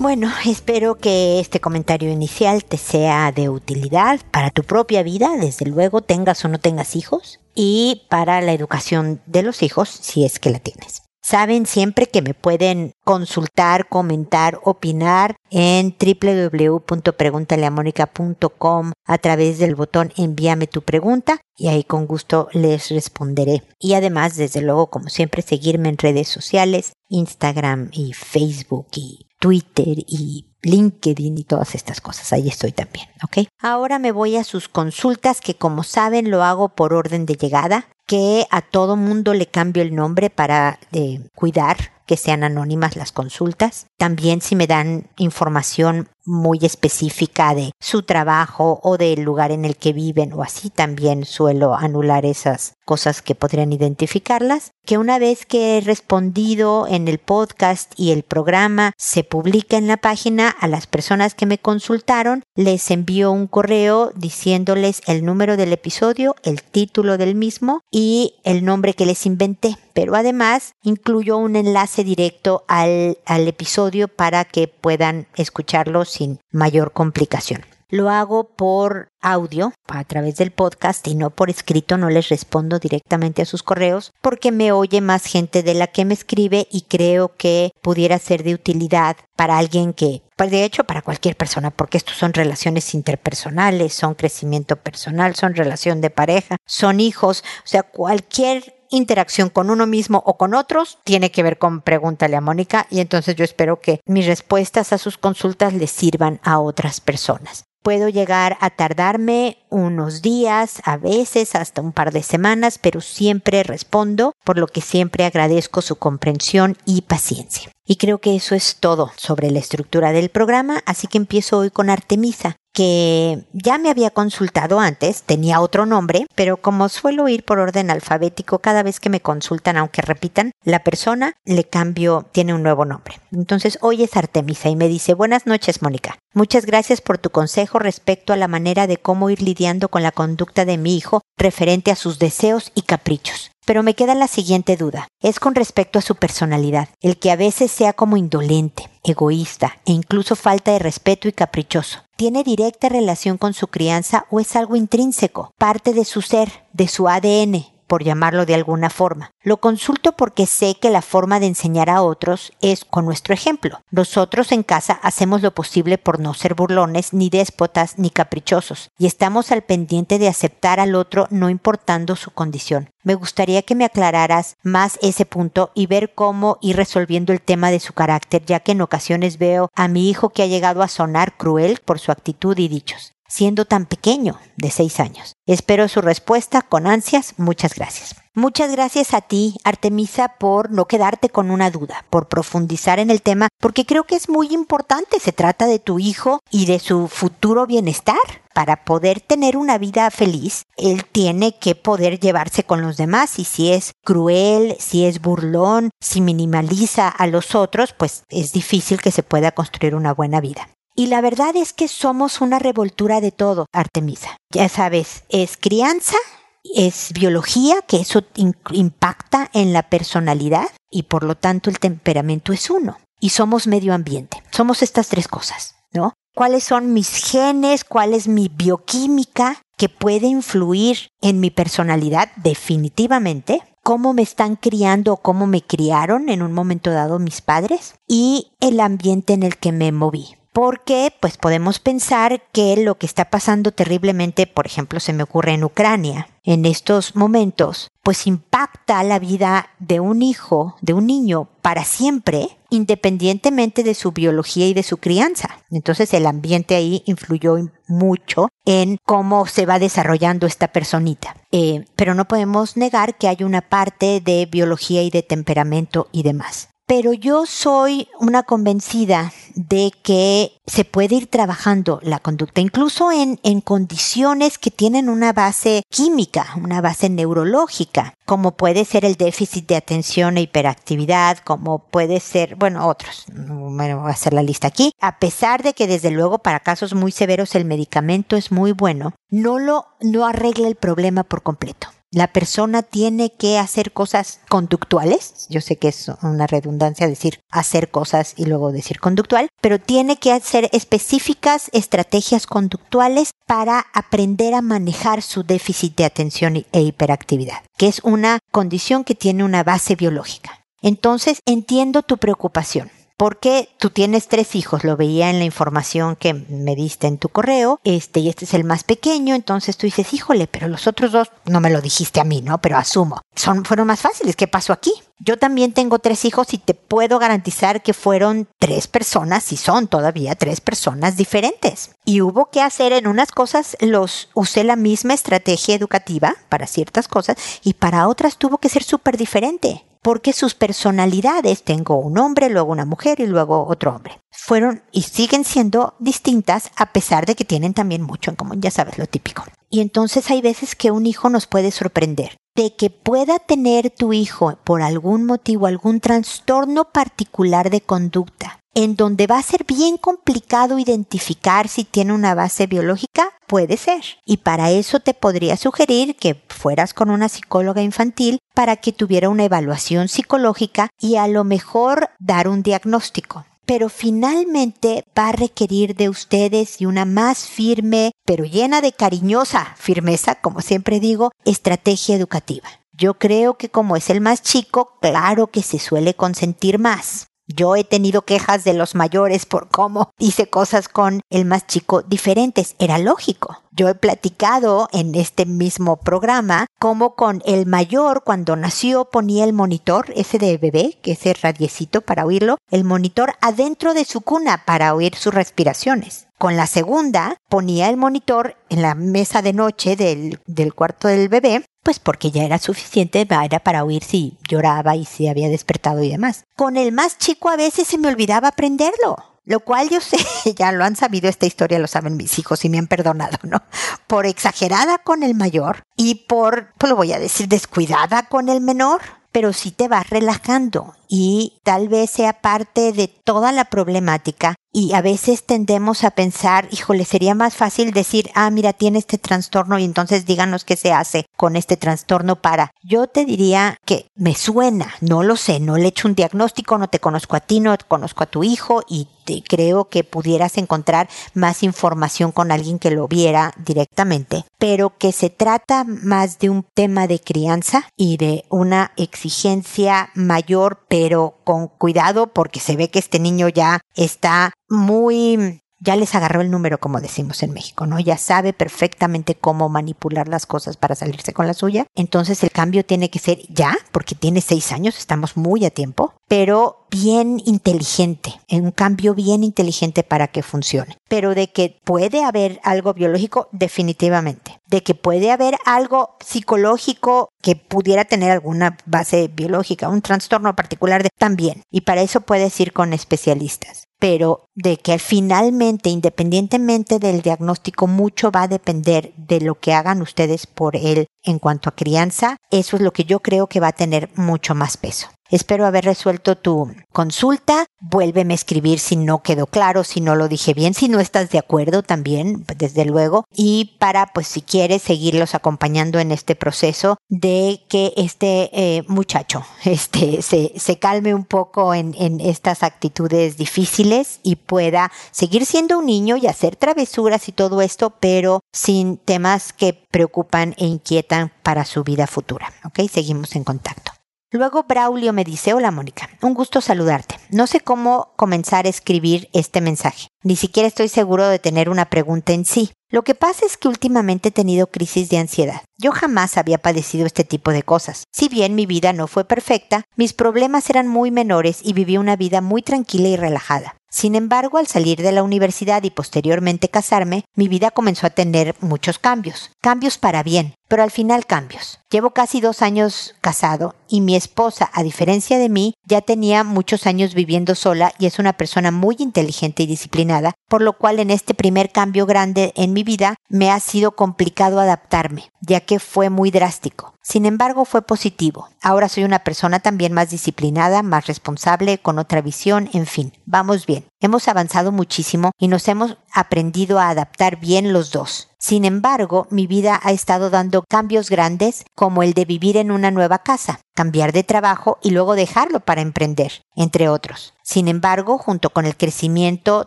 Bueno, 0.00 0.32
espero 0.46 0.94
que 0.94 1.40
este 1.40 1.60
comentario 1.60 2.10
inicial 2.10 2.64
te 2.64 2.78
sea 2.78 3.32
de 3.32 3.50
utilidad 3.50 4.20
para 4.30 4.48
tu 4.48 4.62
propia 4.62 5.02
vida, 5.02 5.36
desde 5.38 5.66
luego 5.66 6.00
tengas 6.00 6.42
o 6.42 6.48
no 6.48 6.58
tengas 6.58 6.96
hijos, 6.96 7.38
y 7.54 8.06
para 8.08 8.40
la 8.40 8.54
educación 8.54 9.20
de 9.26 9.42
los 9.42 9.62
hijos, 9.62 9.90
si 9.90 10.24
es 10.24 10.38
que 10.38 10.48
la 10.48 10.58
tienes. 10.58 11.02
Saben 11.20 11.66
siempre 11.66 12.06
que 12.06 12.22
me 12.22 12.32
pueden 12.32 12.92
consultar, 13.04 13.90
comentar, 13.90 14.58
opinar 14.64 15.36
en 15.50 15.94
www.preguntaleamónica.com 16.00 18.92
a 19.04 19.18
través 19.18 19.58
del 19.58 19.74
botón 19.74 20.14
envíame 20.16 20.66
tu 20.66 20.80
pregunta 20.80 21.42
y 21.54 21.68
ahí 21.68 21.84
con 21.84 22.06
gusto 22.06 22.48
les 22.54 22.88
responderé. 22.88 23.64
Y 23.78 23.92
además, 23.92 24.38
desde 24.38 24.62
luego, 24.62 24.86
como 24.86 25.10
siempre, 25.10 25.42
seguirme 25.42 25.90
en 25.90 25.98
redes 25.98 26.28
sociales, 26.28 26.94
Instagram 27.10 27.90
y 27.92 28.14
Facebook 28.14 28.86
y 28.96 29.26
Twitter 29.40 29.98
y 30.06 30.46
LinkedIn 30.62 31.38
y 31.38 31.44
todas 31.44 31.74
estas 31.74 32.00
cosas. 32.00 32.32
Ahí 32.32 32.48
estoy 32.48 32.72
también, 32.72 33.08
¿ok? 33.24 33.48
Ahora 33.58 33.98
me 33.98 34.12
voy 34.12 34.36
a 34.36 34.44
sus 34.44 34.68
consultas 34.68 35.40
que 35.40 35.56
como 35.56 35.82
saben 35.82 36.30
lo 36.30 36.44
hago 36.44 36.68
por 36.68 36.92
orden 36.92 37.26
de 37.26 37.34
llegada, 37.34 37.88
que 38.06 38.46
a 38.50 38.60
todo 38.60 38.96
mundo 38.96 39.34
le 39.34 39.46
cambio 39.46 39.82
el 39.82 39.94
nombre 39.94 40.30
para 40.30 40.78
eh, 40.92 41.20
cuidar 41.34 41.92
que 42.10 42.16
sean 42.16 42.42
anónimas 42.42 42.96
las 42.96 43.12
consultas. 43.12 43.86
También 43.96 44.40
si 44.40 44.56
me 44.56 44.66
dan 44.66 45.06
información 45.16 46.08
muy 46.24 46.58
específica 46.62 47.54
de 47.54 47.70
su 47.80 48.02
trabajo 48.02 48.80
o 48.82 48.98
del 48.98 49.22
lugar 49.22 49.52
en 49.52 49.64
el 49.64 49.76
que 49.76 49.92
viven 49.92 50.32
o 50.32 50.42
así, 50.42 50.70
también 50.70 51.24
suelo 51.24 51.76
anular 51.76 52.26
esas 52.26 52.74
cosas 52.84 53.22
que 53.22 53.36
podrían 53.36 53.72
identificarlas. 53.72 54.72
Que 54.84 54.98
una 54.98 55.20
vez 55.20 55.46
que 55.46 55.78
he 55.78 55.80
respondido 55.82 56.88
en 56.88 57.06
el 57.06 57.18
podcast 57.18 57.92
y 57.96 58.10
el 58.10 58.24
programa 58.24 58.92
se 58.98 59.22
publica 59.22 59.76
en 59.76 59.86
la 59.86 59.96
página, 59.96 60.48
a 60.48 60.66
las 60.66 60.88
personas 60.88 61.34
que 61.34 61.46
me 61.46 61.58
consultaron 61.58 62.42
les 62.56 62.90
envío 62.90 63.30
un 63.30 63.46
correo 63.46 64.10
diciéndoles 64.16 65.00
el 65.06 65.24
número 65.24 65.56
del 65.56 65.72
episodio, 65.72 66.34
el 66.42 66.60
título 66.64 67.18
del 67.18 67.36
mismo 67.36 67.82
y 67.88 68.34
el 68.42 68.64
nombre 68.64 68.94
que 68.94 69.06
les 69.06 69.26
inventé. 69.26 69.76
Pero 69.92 70.14
además 70.14 70.74
incluyo 70.82 71.36
un 71.36 71.56
enlace 71.56 72.04
directo 72.04 72.64
al, 72.68 73.18
al 73.26 73.48
episodio 73.48 74.08
para 74.08 74.44
que 74.44 74.68
puedan 74.68 75.26
escucharlo 75.36 76.04
sin 76.04 76.40
mayor 76.50 76.92
complicación. 76.92 77.64
Lo 77.90 78.08
hago 78.08 78.44
por 78.44 79.10
audio 79.20 79.72
a 79.88 80.04
través 80.04 80.36
del 80.36 80.52
podcast 80.52 81.06
y 81.08 81.16
no 81.16 81.30
por 81.30 81.50
escrito, 81.50 81.98
no 81.98 82.08
les 82.08 82.28
respondo 82.28 82.78
directamente 82.78 83.42
a 83.42 83.46
sus 83.46 83.64
correos 83.64 84.12
porque 84.22 84.52
me 84.52 84.70
oye 84.70 85.00
más 85.00 85.26
gente 85.26 85.64
de 85.64 85.74
la 85.74 85.88
que 85.88 86.04
me 86.04 86.14
escribe 86.14 86.68
y 86.70 86.82
creo 86.82 87.36
que 87.36 87.72
pudiera 87.82 88.20
ser 88.20 88.44
de 88.44 88.54
utilidad 88.54 89.16
para 89.34 89.58
alguien 89.58 89.92
que, 89.92 90.22
pues 90.36 90.52
de 90.52 90.62
hecho 90.62 90.84
para 90.84 91.02
cualquier 91.02 91.36
persona, 91.36 91.72
porque 91.72 91.98
estos 91.98 92.16
son 92.16 92.32
relaciones 92.32 92.94
interpersonales, 92.94 93.92
son 93.92 94.14
crecimiento 94.14 94.76
personal, 94.76 95.34
son 95.34 95.56
relación 95.56 96.00
de 96.00 96.10
pareja, 96.10 96.58
son 96.66 97.00
hijos, 97.00 97.42
o 97.64 97.66
sea, 97.66 97.82
cualquier 97.82 98.79
interacción 98.90 99.48
con 99.48 99.70
uno 99.70 99.86
mismo 99.86 100.22
o 100.26 100.36
con 100.36 100.54
otros 100.54 100.98
tiene 101.04 101.30
que 101.30 101.42
ver 101.42 101.58
con 101.58 101.80
pregúntale 101.80 102.36
a 102.36 102.40
Mónica 102.40 102.86
y 102.90 103.00
entonces 103.00 103.36
yo 103.36 103.44
espero 103.44 103.80
que 103.80 104.00
mis 104.04 104.26
respuestas 104.26 104.92
a 104.92 104.98
sus 104.98 105.16
consultas 105.16 105.72
les 105.72 105.90
sirvan 105.90 106.40
a 106.42 106.58
otras 106.58 107.00
personas. 107.00 107.64
Puedo 107.82 108.10
llegar 108.10 108.58
a 108.60 108.68
tardarme 108.68 109.56
unos 109.70 110.20
días, 110.20 110.82
a 110.84 110.98
veces 110.98 111.54
hasta 111.54 111.80
un 111.80 111.92
par 111.92 112.12
de 112.12 112.22
semanas, 112.22 112.78
pero 112.78 113.00
siempre 113.00 113.62
respondo, 113.62 114.34
por 114.44 114.58
lo 114.58 114.66
que 114.66 114.82
siempre 114.82 115.24
agradezco 115.24 115.80
su 115.80 115.96
comprensión 115.96 116.76
y 116.84 117.02
paciencia. 117.02 117.72
Y 117.86 117.96
creo 117.96 118.18
que 118.18 118.36
eso 118.36 118.54
es 118.54 118.76
todo 118.76 119.10
sobre 119.16 119.50
la 119.50 119.60
estructura 119.60 120.12
del 120.12 120.28
programa, 120.28 120.82
así 120.84 121.06
que 121.06 121.16
empiezo 121.16 121.56
hoy 121.56 121.70
con 121.70 121.88
Artemisa 121.88 122.56
que 122.72 123.44
ya 123.52 123.78
me 123.78 123.90
había 123.90 124.10
consultado 124.10 124.80
antes, 124.80 125.22
tenía 125.22 125.60
otro 125.60 125.86
nombre, 125.86 126.26
pero 126.34 126.56
como 126.56 126.88
suelo 126.88 127.28
ir 127.28 127.44
por 127.44 127.58
orden 127.58 127.90
alfabético, 127.90 128.60
cada 128.60 128.82
vez 128.82 129.00
que 129.00 129.10
me 129.10 129.20
consultan, 129.20 129.76
aunque 129.76 130.02
repitan, 130.02 130.52
la 130.64 130.84
persona 130.84 131.34
le 131.44 131.64
cambio, 131.64 132.26
tiene 132.32 132.54
un 132.54 132.62
nuevo 132.62 132.84
nombre. 132.84 133.20
Entonces 133.32 133.78
hoy 133.80 134.02
es 134.02 134.16
Artemisa 134.16 134.68
y 134.68 134.76
me 134.76 134.88
dice, 134.88 135.14
buenas 135.14 135.46
noches 135.46 135.82
Mónica, 135.82 136.18
muchas 136.34 136.66
gracias 136.66 137.00
por 137.00 137.18
tu 137.18 137.30
consejo 137.30 137.78
respecto 137.78 138.32
a 138.32 138.36
la 138.36 138.48
manera 138.48 138.86
de 138.86 138.98
cómo 138.98 139.30
ir 139.30 139.42
lidiando 139.42 139.88
con 139.88 140.02
la 140.02 140.12
conducta 140.12 140.64
de 140.64 140.78
mi 140.78 140.96
hijo 140.96 141.22
referente 141.36 141.90
a 141.90 141.96
sus 141.96 142.18
deseos 142.18 142.72
y 142.74 142.82
caprichos. 142.82 143.50
Pero 143.66 143.82
me 143.82 143.94
queda 143.94 144.14
la 144.14 144.26
siguiente 144.26 144.76
duda. 144.76 145.06
Es 145.22 145.38
con 145.38 145.54
respecto 145.54 145.98
a 145.98 146.02
su 146.02 146.16
personalidad, 146.16 146.88
el 147.00 147.18
que 147.18 147.30
a 147.30 147.36
veces 147.36 147.70
sea 147.70 147.92
como 147.92 148.16
indolente, 148.16 148.89
egoísta 149.02 149.78
e 149.86 149.92
incluso 149.92 150.36
falta 150.36 150.72
de 150.72 150.78
respeto 150.78 151.28
y 151.28 151.32
caprichoso. 151.32 152.00
¿Tiene 152.16 152.44
directa 152.44 152.88
relación 152.88 153.38
con 153.38 153.54
su 153.54 153.68
crianza 153.68 154.26
o 154.30 154.40
es 154.40 154.56
algo 154.56 154.76
intrínseco, 154.76 155.52
parte 155.56 155.94
de 155.94 156.04
su 156.04 156.22
ser, 156.22 156.64
de 156.72 156.88
su 156.88 157.08
ADN, 157.08 157.66
por 157.90 158.04
llamarlo 158.04 158.46
de 158.46 158.54
alguna 158.54 158.88
forma. 158.88 159.32
Lo 159.42 159.56
consulto 159.56 160.12
porque 160.12 160.46
sé 160.46 160.76
que 160.80 160.90
la 160.90 161.02
forma 161.02 161.40
de 161.40 161.46
enseñar 161.46 161.90
a 161.90 162.02
otros 162.02 162.52
es 162.60 162.84
con 162.84 163.04
nuestro 163.04 163.34
ejemplo. 163.34 163.80
Nosotros 163.90 164.52
en 164.52 164.62
casa 164.62 164.92
hacemos 165.02 165.42
lo 165.42 165.50
posible 165.50 165.98
por 165.98 166.20
no 166.20 166.32
ser 166.32 166.54
burlones, 166.54 167.12
ni 167.12 167.30
déspotas, 167.30 167.98
ni 167.98 168.10
caprichosos, 168.10 168.90
y 168.96 169.06
estamos 169.06 169.50
al 169.50 169.62
pendiente 169.62 170.20
de 170.20 170.28
aceptar 170.28 170.78
al 170.78 170.94
otro 170.94 171.26
no 171.30 171.50
importando 171.50 172.14
su 172.14 172.30
condición. 172.30 172.90
Me 173.02 173.16
gustaría 173.16 173.62
que 173.62 173.74
me 173.74 173.86
aclararas 173.86 174.56
más 174.62 174.96
ese 175.02 175.26
punto 175.26 175.72
y 175.74 175.86
ver 175.86 176.14
cómo 176.14 176.58
ir 176.60 176.76
resolviendo 176.76 177.32
el 177.32 177.42
tema 177.42 177.72
de 177.72 177.80
su 177.80 177.92
carácter, 177.92 178.44
ya 178.46 178.60
que 178.60 178.70
en 178.70 178.82
ocasiones 178.82 179.36
veo 179.36 179.68
a 179.74 179.88
mi 179.88 180.08
hijo 180.08 180.28
que 180.28 180.44
ha 180.44 180.46
llegado 180.46 180.82
a 180.82 180.88
sonar 180.88 181.36
cruel 181.36 181.80
por 181.84 181.98
su 181.98 182.12
actitud 182.12 182.56
y 182.56 182.68
dichos 182.68 183.14
siendo 183.30 183.64
tan 183.64 183.86
pequeño, 183.86 184.38
de 184.56 184.70
seis 184.70 185.00
años. 185.00 185.32
Espero 185.46 185.88
su 185.88 186.02
respuesta 186.02 186.62
con 186.62 186.86
ansias. 186.86 187.34
Muchas 187.38 187.74
gracias. 187.74 188.16
Muchas 188.34 188.70
gracias 188.70 189.12
a 189.12 189.22
ti, 189.22 189.56
Artemisa, 189.64 190.36
por 190.38 190.70
no 190.70 190.86
quedarte 190.86 191.30
con 191.30 191.50
una 191.50 191.70
duda, 191.70 192.04
por 192.10 192.28
profundizar 192.28 193.00
en 193.00 193.10
el 193.10 193.22
tema, 193.22 193.48
porque 193.58 193.84
creo 193.84 194.04
que 194.04 194.14
es 194.14 194.28
muy 194.28 194.52
importante. 194.52 195.18
Se 195.18 195.32
trata 195.32 195.66
de 195.66 195.80
tu 195.80 195.98
hijo 195.98 196.38
y 196.48 196.66
de 196.66 196.78
su 196.78 197.08
futuro 197.08 197.66
bienestar. 197.66 198.16
Para 198.54 198.84
poder 198.84 199.20
tener 199.20 199.56
una 199.56 199.78
vida 199.78 200.10
feliz, 200.10 200.62
él 200.76 201.04
tiene 201.04 201.58
que 201.58 201.74
poder 201.74 202.18
llevarse 202.20 202.64
con 202.64 202.82
los 202.82 202.96
demás 202.96 203.38
y 203.38 203.44
si 203.44 203.72
es 203.72 203.92
cruel, 204.04 204.76
si 204.78 205.06
es 205.06 205.20
burlón, 205.20 205.90
si 206.00 206.20
minimaliza 206.20 207.08
a 207.08 207.26
los 207.26 207.54
otros, 207.54 207.92
pues 207.92 208.24
es 208.28 208.52
difícil 208.52 209.00
que 209.00 209.12
se 209.12 209.22
pueda 209.22 209.52
construir 209.52 209.94
una 209.94 210.14
buena 210.14 210.40
vida. 210.40 210.68
Y 210.94 211.06
la 211.06 211.20
verdad 211.20 211.56
es 211.56 211.72
que 211.72 211.88
somos 211.88 212.40
una 212.40 212.58
revoltura 212.58 213.20
de 213.20 213.32
todo, 213.32 213.66
Artemisa. 213.72 214.36
Ya 214.50 214.68
sabes, 214.68 215.24
es 215.28 215.56
crianza, 215.56 216.16
es 216.64 217.12
biología, 217.12 217.76
que 217.86 217.98
eso 217.98 218.24
impacta 218.72 219.50
en 219.52 219.72
la 219.72 219.88
personalidad 219.88 220.68
y 220.90 221.04
por 221.04 221.24
lo 221.24 221.36
tanto 221.36 221.70
el 221.70 221.78
temperamento 221.78 222.52
es 222.52 222.70
uno. 222.70 222.98
Y 223.20 223.30
somos 223.30 223.66
medio 223.66 223.94
ambiente. 223.94 224.42
Somos 224.50 224.82
estas 224.82 225.08
tres 225.08 225.28
cosas, 225.28 225.76
¿no? 225.92 226.14
¿Cuáles 226.34 226.64
son 226.64 226.92
mis 226.92 227.10
genes? 227.10 227.84
¿Cuál 227.84 228.14
es 228.14 228.28
mi 228.28 228.48
bioquímica 228.48 229.60
que 229.76 229.88
puede 229.88 230.26
influir 230.26 231.08
en 231.20 231.40
mi 231.40 231.50
personalidad? 231.50 232.30
Definitivamente. 232.36 233.62
¿Cómo 233.82 234.12
me 234.12 234.22
están 234.22 234.56
criando 234.56 235.14
o 235.14 235.16
cómo 235.18 235.46
me 235.46 235.62
criaron 235.62 236.28
en 236.28 236.42
un 236.42 236.52
momento 236.52 236.90
dado 236.90 237.18
mis 237.18 237.40
padres? 237.40 237.94
Y 238.06 238.52
el 238.60 238.80
ambiente 238.80 239.32
en 239.32 239.42
el 239.42 239.56
que 239.56 239.72
me 239.72 239.90
moví 239.92 240.36
porque 240.52 241.12
pues 241.20 241.36
podemos 241.36 241.78
pensar 241.78 242.42
que 242.52 242.76
lo 242.76 242.96
que 242.96 243.06
está 243.06 243.26
pasando 243.26 243.72
terriblemente, 243.72 244.46
por 244.46 244.66
ejemplo, 244.66 245.00
se 245.00 245.12
me 245.12 245.22
ocurre 245.22 245.52
en 245.52 245.64
Ucrania, 245.64 246.28
en 246.42 246.64
estos 246.64 247.14
momentos, 247.14 247.88
pues 248.02 248.26
impacta 248.26 249.02
la 249.04 249.18
vida 249.18 249.70
de 249.78 250.00
un 250.00 250.22
hijo, 250.22 250.76
de 250.80 250.94
un 250.94 251.06
niño, 251.06 251.48
para 251.62 251.84
siempre, 251.84 252.58
independientemente 252.70 253.82
de 253.82 253.94
su 253.94 254.12
biología 254.12 254.66
y 254.66 254.74
de 254.74 254.82
su 254.82 254.96
crianza. 254.96 255.64
Entonces 255.70 256.12
el 256.14 256.26
ambiente 256.26 256.74
ahí 256.74 257.02
influyó 257.06 257.56
mucho 257.86 258.48
en 258.64 258.98
cómo 259.04 259.46
se 259.46 259.66
va 259.66 259.78
desarrollando 259.78 260.46
esta 260.46 260.68
personita. 260.68 261.36
Eh, 261.52 261.84
pero 261.94 262.14
no 262.14 262.26
podemos 262.26 262.76
negar 262.76 263.18
que 263.18 263.28
hay 263.28 263.44
una 263.44 263.60
parte 263.60 264.20
de 264.20 264.46
biología 264.46 265.02
y 265.02 265.10
de 265.10 265.22
temperamento 265.22 266.08
y 266.12 266.22
demás 266.22 266.70
pero 266.90 267.12
yo 267.12 267.46
soy 267.46 268.08
una 268.18 268.42
convencida 268.42 269.32
de 269.54 269.92
que 270.02 270.50
se 270.66 270.84
puede 270.84 271.14
ir 271.14 271.28
trabajando 271.28 272.00
la 272.02 272.18
conducta, 272.18 272.60
incluso 272.60 273.12
en, 273.12 273.38
en, 273.44 273.60
condiciones 273.60 274.58
que 274.58 274.72
tienen 274.72 275.08
una 275.08 275.32
base 275.32 275.84
química, 275.88 276.48
una 276.56 276.80
base 276.80 277.08
neurológica, 277.08 278.14
como 278.26 278.56
puede 278.56 278.84
ser 278.84 279.04
el 279.04 279.14
déficit 279.14 279.68
de 279.68 279.76
atención 279.76 280.36
e 280.36 280.40
hiperactividad, 280.40 281.38
como 281.38 281.78
puede 281.78 282.18
ser, 282.18 282.56
bueno, 282.56 282.88
otros, 282.88 283.24
bueno, 283.28 284.00
voy 284.00 284.10
a 284.10 284.14
hacer 284.14 284.32
la 284.32 284.42
lista 284.42 284.66
aquí, 284.66 284.90
a 285.00 285.20
pesar 285.20 285.62
de 285.62 285.74
que 285.74 285.86
desde 285.86 286.10
luego 286.10 286.38
para 286.38 286.58
casos 286.58 286.94
muy 286.94 287.12
severos 287.12 287.54
el 287.54 287.66
medicamento 287.66 288.34
es 288.34 288.50
muy 288.50 288.72
bueno, 288.72 289.14
no 289.28 289.60
lo, 289.60 289.86
no 290.00 290.26
arregla 290.26 290.66
el 290.66 290.74
problema 290.74 291.22
por 291.22 291.44
completo 291.44 291.86
la 292.12 292.26
persona 292.28 292.82
tiene 292.82 293.32
que 293.32 293.58
hacer 293.58 293.92
cosas 293.92 294.40
conductuales. 294.48 295.46
Yo 295.48 295.60
sé 295.60 295.76
que 295.76 295.88
es 295.88 296.10
una 296.22 296.46
redundancia 296.46 297.06
decir 297.06 297.40
hacer 297.50 297.90
cosas 297.90 298.34
y 298.36 298.46
luego 298.46 298.72
decir 298.72 298.98
conductual, 298.98 299.48
pero 299.60 299.78
tiene 299.78 300.16
que 300.16 300.32
hacer 300.32 300.68
específicas 300.72 301.70
estrategias 301.72 302.46
conductuales 302.46 303.30
para 303.46 303.86
aprender 303.94 304.54
a 304.54 304.62
manejar 304.62 305.22
su 305.22 305.44
déficit 305.44 305.96
de 305.96 306.04
atención 306.04 306.64
e 306.72 306.80
hiperactividad, 306.80 307.62
que 307.76 307.86
es 307.86 308.00
una 308.02 308.40
condición 308.50 309.04
que 309.04 309.14
tiene 309.14 309.44
una 309.44 309.62
base 309.62 309.94
biológica. 309.94 310.64
Entonces, 310.82 311.40
entiendo 311.46 312.02
tu 312.02 312.16
preocupación 312.16 312.90
porque 313.20 313.68
tú 313.76 313.90
tienes 313.90 314.28
tres 314.28 314.54
hijos, 314.54 314.82
lo 314.82 314.96
veía 314.96 315.28
en 315.28 315.40
la 315.40 315.44
información 315.44 316.16
que 316.16 316.32
me 316.32 316.74
diste 316.74 317.06
en 317.06 317.18
tu 317.18 317.28
correo, 317.28 317.78
este, 317.84 318.20
y 318.20 318.30
este 318.30 318.46
es 318.46 318.54
el 318.54 318.64
más 318.64 318.82
pequeño, 318.82 319.34
entonces 319.34 319.76
tú 319.76 319.86
dices, 319.86 320.14
híjole, 320.14 320.46
pero 320.46 320.68
los 320.68 320.86
otros 320.86 321.12
dos, 321.12 321.30
no 321.44 321.60
me 321.60 321.68
lo 321.68 321.82
dijiste 321.82 322.18
a 322.18 322.24
mí, 322.24 322.40
¿no? 322.40 322.62
Pero 322.62 322.78
asumo, 322.78 323.20
son, 323.36 323.66
fueron 323.66 323.88
más 323.88 324.00
fáciles, 324.00 324.36
¿qué 324.36 324.48
pasó 324.48 324.72
aquí? 324.72 324.94
Yo 325.18 325.38
también 325.38 325.74
tengo 325.74 325.98
tres 325.98 326.24
hijos 326.24 326.54
y 326.54 326.56
te 326.56 326.72
puedo 326.72 327.18
garantizar 327.18 327.82
que 327.82 327.92
fueron 327.92 328.48
tres 328.58 328.88
personas, 328.88 329.52
y 329.52 329.58
son 329.58 329.86
todavía 329.86 330.34
tres 330.34 330.62
personas 330.62 331.18
diferentes. 331.18 331.90
Y 332.06 332.22
hubo 332.22 332.46
que 332.46 332.62
hacer 332.62 332.94
en 332.94 333.06
unas 333.06 333.32
cosas, 333.32 333.76
los 333.80 334.30
usé 334.32 334.64
la 334.64 334.76
misma 334.76 335.12
estrategia 335.12 335.74
educativa 335.74 336.36
para 336.48 336.66
ciertas 336.66 337.06
cosas, 337.06 337.36
y 337.62 337.74
para 337.74 338.08
otras 338.08 338.38
tuvo 338.38 338.56
que 338.56 338.70
ser 338.70 338.82
súper 338.82 339.18
diferente 339.18 339.84
porque 340.02 340.32
sus 340.32 340.54
personalidades, 340.54 341.62
tengo 341.62 341.96
un 341.96 342.18
hombre, 342.18 342.48
luego 342.48 342.72
una 342.72 342.84
mujer 342.84 343.20
y 343.20 343.26
luego 343.26 343.66
otro 343.66 343.94
hombre, 343.94 344.20
fueron 344.30 344.82
y 344.92 345.02
siguen 345.02 345.44
siendo 345.44 345.94
distintas 345.98 346.70
a 346.76 346.92
pesar 346.92 347.26
de 347.26 347.34
que 347.34 347.44
tienen 347.44 347.74
también 347.74 348.02
mucho 348.02 348.30
en 348.30 348.36
común, 348.36 348.60
ya 348.60 348.70
sabes 348.70 348.98
lo 348.98 349.06
típico. 349.06 349.44
Y 349.68 349.80
entonces 349.80 350.30
hay 350.30 350.40
veces 350.40 350.74
que 350.74 350.90
un 350.90 351.06
hijo 351.06 351.28
nos 351.28 351.46
puede 351.46 351.70
sorprender 351.70 352.36
de 352.56 352.74
que 352.74 352.90
pueda 352.90 353.38
tener 353.38 353.90
tu 353.90 354.12
hijo 354.12 354.58
por 354.64 354.82
algún 354.82 355.24
motivo 355.24 355.66
algún 355.66 356.00
trastorno 356.00 356.86
particular 356.86 357.70
de 357.70 357.80
conducta 357.80 358.59
en 358.74 358.96
donde 358.96 359.26
va 359.26 359.38
a 359.38 359.42
ser 359.42 359.64
bien 359.64 359.96
complicado 359.96 360.78
identificar 360.78 361.68
si 361.68 361.84
tiene 361.84 362.12
una 362.12 362.34
base 362.34 362.66
biológica, 362.66 363.30
puede 363.46 363.76
ser. 363.76 364.02
Y 364.24 364.38
para 364.38 364.70
eso 364.70 365.00
te 365.00 365.14
podría 365.14 365.56
sugerir 365.56 366.16
que 366.16 366.40
fueras 366.48 366.94
con 366.94 367.10
una 367.10 367.28
psicóloga 367.28 367.82
infantil 367.82 368.38
para 368.54 368.76
que 368.76 368.92
tuviera 368.92 369.28
una 369.28 369.44
evaluación 369.44 370.08
psicológica 370.08 370.90
y 371.00 371.16
a 371.16 371.26
lo 371.28 371.44
mejor 371.44 372.10
dar 372.18 372.48
un 372.48 372.62
diagnóstico 372.62 373.44
pero 373.66 373.88
finalmente 373.88 375.04
va 375.16 375.28
a 375.28 375.32
requerir 375.32 375.94
de 375.94 376.08
ustedes 376.08 376.80
y 376.80 376.86
una 376.86 377.04
más 377.04 377.46
firme, 377.46 378.10
pero 378.24 378.44
llena 378.44 378.80
de 378.80 378.90
cariñosa 378.90 379.76
firmeza, 379.76 380.34
como 380.34 380.60
siempre 380.60 380.98
digo, 380.98 381.30
estrategia 381.44 382.16
educativa. 382.16 382.68
Yo 382.92 383.14
creo 383.14 383.56
que 383.56 383.68
como 383.70 383.94
es 383.94 384.10
el 384.10 384.20
más 384.20 384.42
chico, 384.42 384.98
claro 385.00 385.46
que 385.46 385.62
se 385.62 385.78
suele 385.78 386.14
consentir 386.14 386.80
más. 386.80 387.29
Yo 387.54 387.74
he 387.74 387.84
tenido 387.84 388.22
quejas 388.22 388.64
de 388.64 388.74
los 388.74 388.94
mayores 388.94 389.44
por 389.44 389.68
cómo 389.68 390.10
hice 390.18 390.48
cosas 390.48 390.88
con 390.88 391.20
el 391.30 391.44
más 391.44 391.66
chico 391.66 392.02
diferentes. 392.02 392.76
Era 392.78 392.98
lógico. 392.98 393.62
Yo 393.72 393.88
he 393.88 393.94
platicado 393.94 394.88
en 394.92 395.14
este 395.14 395.46
mismo 395.46 395.96
programa 395.96 396.66
cómo 396.78 397.14
con 397.14 397.42
el 397.46 397.66
mayor 397.66 398.22
cuando 398.24 398.56
nació 398.56 399.06
ponía 399.06 399.44
el 399.44 399.52
monitor, 399.52 400.12
ese 400.14 400.38
de 400.38 400.58
bebé, 400.58 400.98
que 401.02 401.12
es 401.12 401.26
el 401.26 401.34
radiecito 401.34 402.00
para 402.00 402.24
oírlo, 402.24 402.58
el 402.70 402.84
monitor 402.84 403.34
adentro 403.40 403.94
de 403.94 404.04
su 404.04 404.20
cuna 404.20 404.64
para 404.66 404.94
oír 404.94 405.14
sus 405.14 405.32
respiraciones. 405.32 406.26
Con 406.40 406.56
la 406.56 406.66
segunda 406.66 407.36
ponía 407.50 407.90
el 407.90 407.98
monitor 407.98 408.56
en 408.70 408.80
la 408.80 408.94
mesa 408.94 409.42
de 409.42 409.52
noche 409.52 409.94
del, 409.94 410.40
del 410.46 410.72
cuarto 410.72 411.06
del 411.06 411.28
bebé 411.28 411.66
pues 411.82 411.98
porque 411.98 412.30
ya 412.30 412.44
era 412.44 412.58
suficiente, 412.58 413.28
era 413.28 413.58
para 413.58 413.84
oír 413.84 414.02
si 414.02 414.38
lloraba 414.48 414.96
y 414.96 415.04
si 415.04 415.28
había 415.28 415.50
despertado 415.50 416.02
y 416.02 416.08
demás. 416.08 416.44
Con 416.56 416.78
el 416.78 416.92
más 416.92 417.18
chico 417.18 417.50
a 417.50 417.56
veces 417.56 417.88
se 417.88 417.98
me 417.98 418.08
olvidaba 418.08 418.48
aprenderlo. 418.48 419.18
Lo 419.44 419.60
cual 419.60 419.90
yo 419.90 420.00
sé, 420.00 420.16
ya 420.56 420.72
lo 420.72 420.82
han 420.82 420.96
sabido, 420.96 421.28
esta 421.28 421.44
historia 421.44 421.78
lo 421.78 421.86
saben 421.86 422.16
mis 422.16 422.38
hijos 422.38 422.64
y 422.64 422.70
me 422.70 422.78
han 422.78 422.86
perdonado, 422.86 423.36
¿no? 423.42 423.62
Por 424.06 424.24
exagerada 424.24 424.96
con 424.96 425.22
el 425.22 425.34
mayor 425.34 425.82
y 425.94 426.26
por, 426.26 426.72
pues 426.78 426.88
lo 426.88 426.96
voy 426.96 427.12
a 427.12 427.18
decir, 427.18 427.48
descuidada 427.48 428.28
con 428.28 428.48
el 428.48 428.62
menor 428.62 429.02
pero 429.32 429.52
sí 429.52 429.70
te 429.70 429.88
vas 429.88 430.08
relajando 430.10 430.94
y 431.08 431.60
tal 431.64 431.88
vez 431.88 432.10
sea 432.10 432.34
parte 432.34 432.92
de 432.92 433.08
toda 433.08 433.52
la 433.52 433.64
problemática 433.64 434.54
y 434.72 434.92
a 434.94 435.02
veces 435.02 435.44
tendemos 435.44 436.04
a 436.04 436.12
pensar, 436.12 436.68
híjole, 436.70 437.04
sería 437.04 437.34
más 437.34 437.54
fácil 437.54 437.90
decir, 437.92 438.30
ah, 438.34 438.50
mira, 438.50 438.72
tiene 438.72 439.00
este 439.00 439.18
trastorno 439.18 439.78
y 439.78 439.84
entonces 439.84 440.26
díganos 440.26 440.64
qué 440.64 440.76
se 440.76 440.92
hace 440.92 441.26
con 441.36 441.56
este 441.56 441.76
trastorno 441.76 442.36
para. 442.36 442.70
Yo 442.82 443.08
te 443.08 443.24
diría 443.24 443.76
que 443.84 444.06
me 444.14 444.34
suena, 444.34 444.94
no 445.00 445.24
lo 445.24 445.36
sé, 445.36 445.58
no 445.58 445.76
le 445.76 445.84
he 445.84 445.88
hecho 445.88 446.06
un 446.06 446.14
diagnóstico, 446.14 446.78
no 446.78 446.88
te 446.88 447.00
conozco 447.00 447.34
a 447.34 447.40
ti, 447.40 447.58
no 447.58 447.76
conozco 447.88 448.22
a 448.22 448.26
tu 448.26 448.44
hijo 448.44 448.82
y 448.88 449.08
creo 449.46 449.88
que 449.88 450.04
pudieras 450.04 450.58
encontrar 450.58 451.08
más 451.34 451.62
información 451.62 452.32
con 452.32 452.52
alguien 452.52 452.78
que 452.78 452.90
lo 452.90 453.08
viera 453.08 453.52
directamente, 453.64 454.44
pero 454.58 454.96
que 454.98 455.12
se 455.12 455.30
trata 455.30 455.84
más 455.84 456.38
de 456.38 456.50
un 456.50 456.64
tema 456.74 457.06
de 457.06 457.20
crianza 457.20 457.88
y 457.96 458.16
de 458.16 458.44
una 458.48 458.92
exigencia 458.96 460.10
mayor, 460.14 460.84
pero 460.88 461.38
con 461.44 461.68
cuidado 461.68 462.28
porque 462.32 462.60
se 462.60 462.76
ve 462.76 462.90
que 462.90 462.98
este 462.98 463.18
niño 463.18 463.48
ya 463.48 463.80
está 463.94 464.52
muy 464.68 465.60
ya 465.80 465.96
les 465.96 466.14
agarró 466.14 466.42
el 466.42 466.50
número, 466.50 466.78
como 466.78 467.00
decimos 467.00 467.42
en 467.42 467.52
México, 467.52 467.86
¿no? 467.86 467.98
Ya 467.98 468.18
sabe 468.18 468.52
perfectamente 468.52 469.34
cómo 469.34 469.68
manipular 469.68 470.28
las 470.28 470.46
cosas 470.46 470.76
para 470.76 470.94
salirse 470.94 471.32
con 471.32 471.46
la 471.46 471.54
suya. 471.54 471.86
Entonces 471.94 472.42
el 472.42 472.50
cambio 472.50 472.84
tiene 472.84 473.10
que 473.10 473.18
ser 473.18 473.38
ya, 473.48 473.76
porque 473.90 474.14
tiene 474.14 474.42
seis 474.42 474.72
años, 474.72 474.98
estamos 474.98 475.36
muy 475.36 475.64
a 475.64 475.70
tiempo, 475.70 476.14
pero 476.28 476.86
bien 476.90 477.40
inteligente, 477.46 478.34
un 478.50 478.72
cambio 478.72 479.14
bien 479.14 479.42
inteligente 479.42 480.02
para 480.02 480.28
que 480.28 480.42
funcione. 480.42 480.96
Pero 481.08 481.34
de 481.34 481.50
que 481.50 481.80
puede 481.84 482.24
haber 482.24 482.60
algo 482.62 482.92
biológico, 482.94 483.48
definitivamente. 483.52 484.58
De 484.66 484.82
que 484.82 484.94
puede 484.94 485.32
haber 485.32 485.56
algo 485.64 486.16
psicológico 486.24 487.30
que 487.42 487.56
pudiera 487.56 488.04
tener 488.04 488.30
alguna 488.30 488.76
base 488.86 489.28
biológica, 489.28 489.88
un 489.88 490.02
trastorno 490.02 490.54
particular 490.54 491.08
también. 491.18 491.62
Y 491.70 491.82
para 491.82 492.02
eso 492.02 492.20
puedes 492.20 492.58
ir 492.60 492.72
con 492.72 492.92
especialistas 492.92 493.89
pero 494.00 494.48
de 494.54 494.78
que 494.78 494.98
finalmente, 494.98 495.90
independientemente 495.90 496.98
del 496.98 497.20
diagnóstico, 497.20 497.86
mucho 497.86 498.32
va 498.32 498.44
a 498.44 498.48
depender 498.48 499.12
de 499.16 499.40
lo 499.40 499.54
que 499.60 499.74
hagan 499.74 500.02
ustedes 500.02 500.46
por 500.46 500.74
él 500.74 501.06
en 501.22 501.38
cuanto 501.38 501.68
a 501.68 501.76
crianza, 501.76 502.36
eso 502.50 502.76
es 502.76 502.82
lo 502.82 502.92
que 502.92 503.04
yo 503.04 503.20
creo 503.20 503.46
que 503.46 503.60
va 503.60 503.68
a 503.68 503.72
tener 503.72 504.10
mucho 504.16 504.54
más 504.54 504.76
peso. 504.76 505.08
Espero 505.30 505.64
haber 505.64 505.84
resuelto 505.84 506.36
tu 506.36 506.72
consulta. 506.92 507.66
Vuélveme 507.80 508.34
a 508.34 508.36
escribir 508.36 508.80
si 508.80 508.96
no 508.96 509.22
quedó 509.22 509.46
claro, 509.46 509.84
si 509.84 510.00
no 510.00 510.16
lo 510.16 510.28
dije 510.28 510.54
bien, 510.54 510.74
si 510.74 510.88
no 510.88 510.98
estás 510.98 511.30
de 511.30 511.38
acuerdo 511.38 511.82
también, 511.82 512.44
desde 512.56 512.84
luego. 512.84 513.24
Y 513.32 513.76
para, 513.78 514.06
pues, 514.06 514.26
si 514.26 514.42
quieres 514.42 514.82
seguirlos 514.82 515.34
acompañando 515.34 516.00
en 516.00 516.10
este 516.10 516.34
proceso 516.34 516.98
de 517.08 517.62
que 517.68 517.92
este 517.96 518.50
eh, 518.52 518.84
muchacho 518.88 519.44
este, 519.64 520.20
se, 520.22 520.52
se, 520.56 520.78
calme 520.78 521.14
un 521.14 521.24
poco 521.24 521.74
en, 521.74 521.94
en 521.98 522.20
estas 522.20 522.62
actitudes 522.62 523.36
difíciles 523.36 524.18
y 524.22 524.36
pueda 524.36 524.90
seguir 525.12 525.46
siendo 525.46 525.78
un 525.78 525.86
niño 525.86 526.16
y 526.16 526.26
hacer 526.26 526.56
travesuras 526.56 527.28
y 527.28 527.32
todo 527.32 527.60
esto, 527.60 527.90
pero 528.00 528.40
sin 528.52 528.96
temas 528.96 529.52
que 529.52 529.74
preocupan 529.74 530.54
e 530.58 530.66
inquietan 530.66 531.32
para 531.42 531.64
su 531.64 531.84
vida 531.84 532.06
futura. 532.06 532.52
¿Ok? 532.64 532.80
Seguimos 532.90 533.36
en 533.36 533.44
contacto. 533.44 533.89
Luego 534.32 534.62
Braulio 534.62 535.12
me 535.12 535.24
dice, 535.24 535.54
hola 535.54 535.72
Mónica, 535.72 536.08
un 536.22 536.34
gusto 536.34 536.60
saludarte. 536.60 537.16
No 537.30 537.48
sé 537.48 537.58
cómo 537.58 538.12
comenzar 538.14 538.64
a 538.64 538.68
escribir 538.68 539.28
este 539.32 539.60
mensaje. 539.60 540.06
Ni 540.22 540.36
siquiera 540.36 540.68
estoy 540.68 540.88
seguro 540.88 541.26
de 541.26 541.40
tener 541.40 541.68
una 541.68 541.90
pregunta 541.90 542.32
en 542.32 542.44
sí. 542.44 542.70
Lo 542.90 543.02
que 543.02 543.16
pasa 543.16 543.44
es 543.44 543.56
que 543.56 543.66
últimamente 543.66 544.28
he 544.28 544.32
tenido 544.32 544.68
crisis 544.68 545.08
de 545.08 545.18
ansiedad. 545.18 545.62
Yo 545.78 545.90
jamás 545.90 546.36
había 546.36 546.58
padecido 546.58 547.06
este 547.06 547.24
tipo 547.24 547.50
de 547.50 547.64
cosas. 547.64 548.04
Si 548.12 548.28
bien 548.28 548.54
mi 548.54 548.66
vida 548.66 548.92
no 548.92 549.08
fue 549.08 549.24
perfecta, 549.24 549.82
mis 549.96 550.12
problemas 550.12 550.70
eran 550.70 550.86
muy 550.86 551.10
menores 551.10 551.58
y 551.64 551.72
viví 551.72 551.96
una 551.96 552.14
vida 552.14 552.40
muy 552.40 552.62
tranquila 552.62 553.08
y 553.08 553.16
relajada. 553.16 553.74
Sin 553.90 554.14
embargo, 554.14 554.58
al 554.58 554.68
salir 554.68 555.02
de 555.02 555.10
la 555.10 555.24
universidad 555.24 555.82
y 555.82 555.90
posteriormente 555.90 556.68
casarme, 556.68 557.24
mi 557.34 557.48
vida 557.48 557.72
comenzó 557.72 558.06
a 558.06 558.10
tener 558.10 558.54
muchos 558.60 559.00
cambios. 559.00 559.50
Cambios 559.60 559.98
para 559.98 560.22
bien, 560.22 560.54
pero 560.70 560.84
al 560.84 560.92
final 560.92 561.26
cambios. 561.26 561.80
Llevo 561.90 562.10
casi 562.10 562.40
dos 562.40 562.62
años 562.62 563.16
casado 563.20 563.74
y 563.88 564.00
mi 564.00 564.14
esposa, 564.14 564.70
a 564.72 564.84
diferencia 564.84 565.36
de 565.36 565.48
mí, 565.48 565.74
ya 565.84 566.00
tenía 566.00 566.44
muchos 566.44 566.86
años 566.86 567.12
viviendo 567.12 567.56
sola 567.56 567.92
y 567.98 568.06
es 568.06 568.20
una 568.20 568.34
persona 568.34 568.70
muy 568.70 568.94
inteligente 569.00 569.64
y 569.64 569.66
disciplinada, 569.66 570.34
por 570.48 570.62
lo 570.62 570.78
cual 570.78 571.00
en 571.00 571.10
este 571.10 571.34
primer 571.34 571.72
cambio 571.72 572.06
grande 572.06 572.52
en 572.54 572.72
mi 572.72 572.84
vida 572.84 573.16
me 573.28 573.50
ha 573.50 573.58
sido 573.58 573.96
complicado 573.96 574.60
adaptarme, 574.60 575.30
ya 575.40 575.58
que 575.58 575.80
fue 575.80 576.08
muy 576.08 576.30
drástico. 576.30 576.94
Sin 577.02 577.26
embargo, 577.26 577.64
fue 577.64 577.82
positivo. 577.82 578.48
Ahora 578.62 578.88
soy 578.88 579.02
una 579.02 579.20
persona 579.20 579.58
también 579.58 579.92
más 579.92 580.10
disciplinada, 580.10 580.84
más 580.84 581.06
responsable, 581.06 581.78
con 581.78 581.98
otra 581.98 582.20
visión, 582.20 582.70
en 582.72 582.86
fin, 582.86 583.12
vamos 583.24 583.66
bien. 583.66 583.86
Hemos 584.00 584.28
avanzado 584.28 584.70
muchísimo 584.70 585.32
y 585.38 585.48
nos 585.48 585.66
hemos 585.66 585.96
aprendido 586.12 586.78
a 586.78 586.90
adaptar 586.90 587.38
bien 587.38 587.72
los 587.72 587.90
dos. 587.90 588.28
Sin 588.38 588.64
embargo, 588.64 589.26
mi 589.30 589.46
vida 589.46 589.78
ha 589.82 589.92
estado 589.92 590.30
dando 590.30 590.64
cambios 590.68 591.10
grandes 591.10 591.64
como 591.74 592.02
el 592.02 592.14
de 592.14 592.24
vivir 592.24 592.56
en 592.56 592.70
una 592.70 592.90
nueva 592.90 593.18
casa, 593.18 593.60
cambiar 593.74 594.12
de 594.12 594.24
trabajo 594.24 594.78
y 594.82 594.90
luego 594.90 595.14
dejarlo 595.14 595.60
para 595.60 595.82
emprender, 595.82 596.42
entre 596.56 596.88
otros. 596.88 597.34
Sin 597.42 597.68
embargo, 597.68 598.16
junto 598.16 598.50
con 598.50 598.64
el 598.64 598.76
crecimiento 598.76 599.66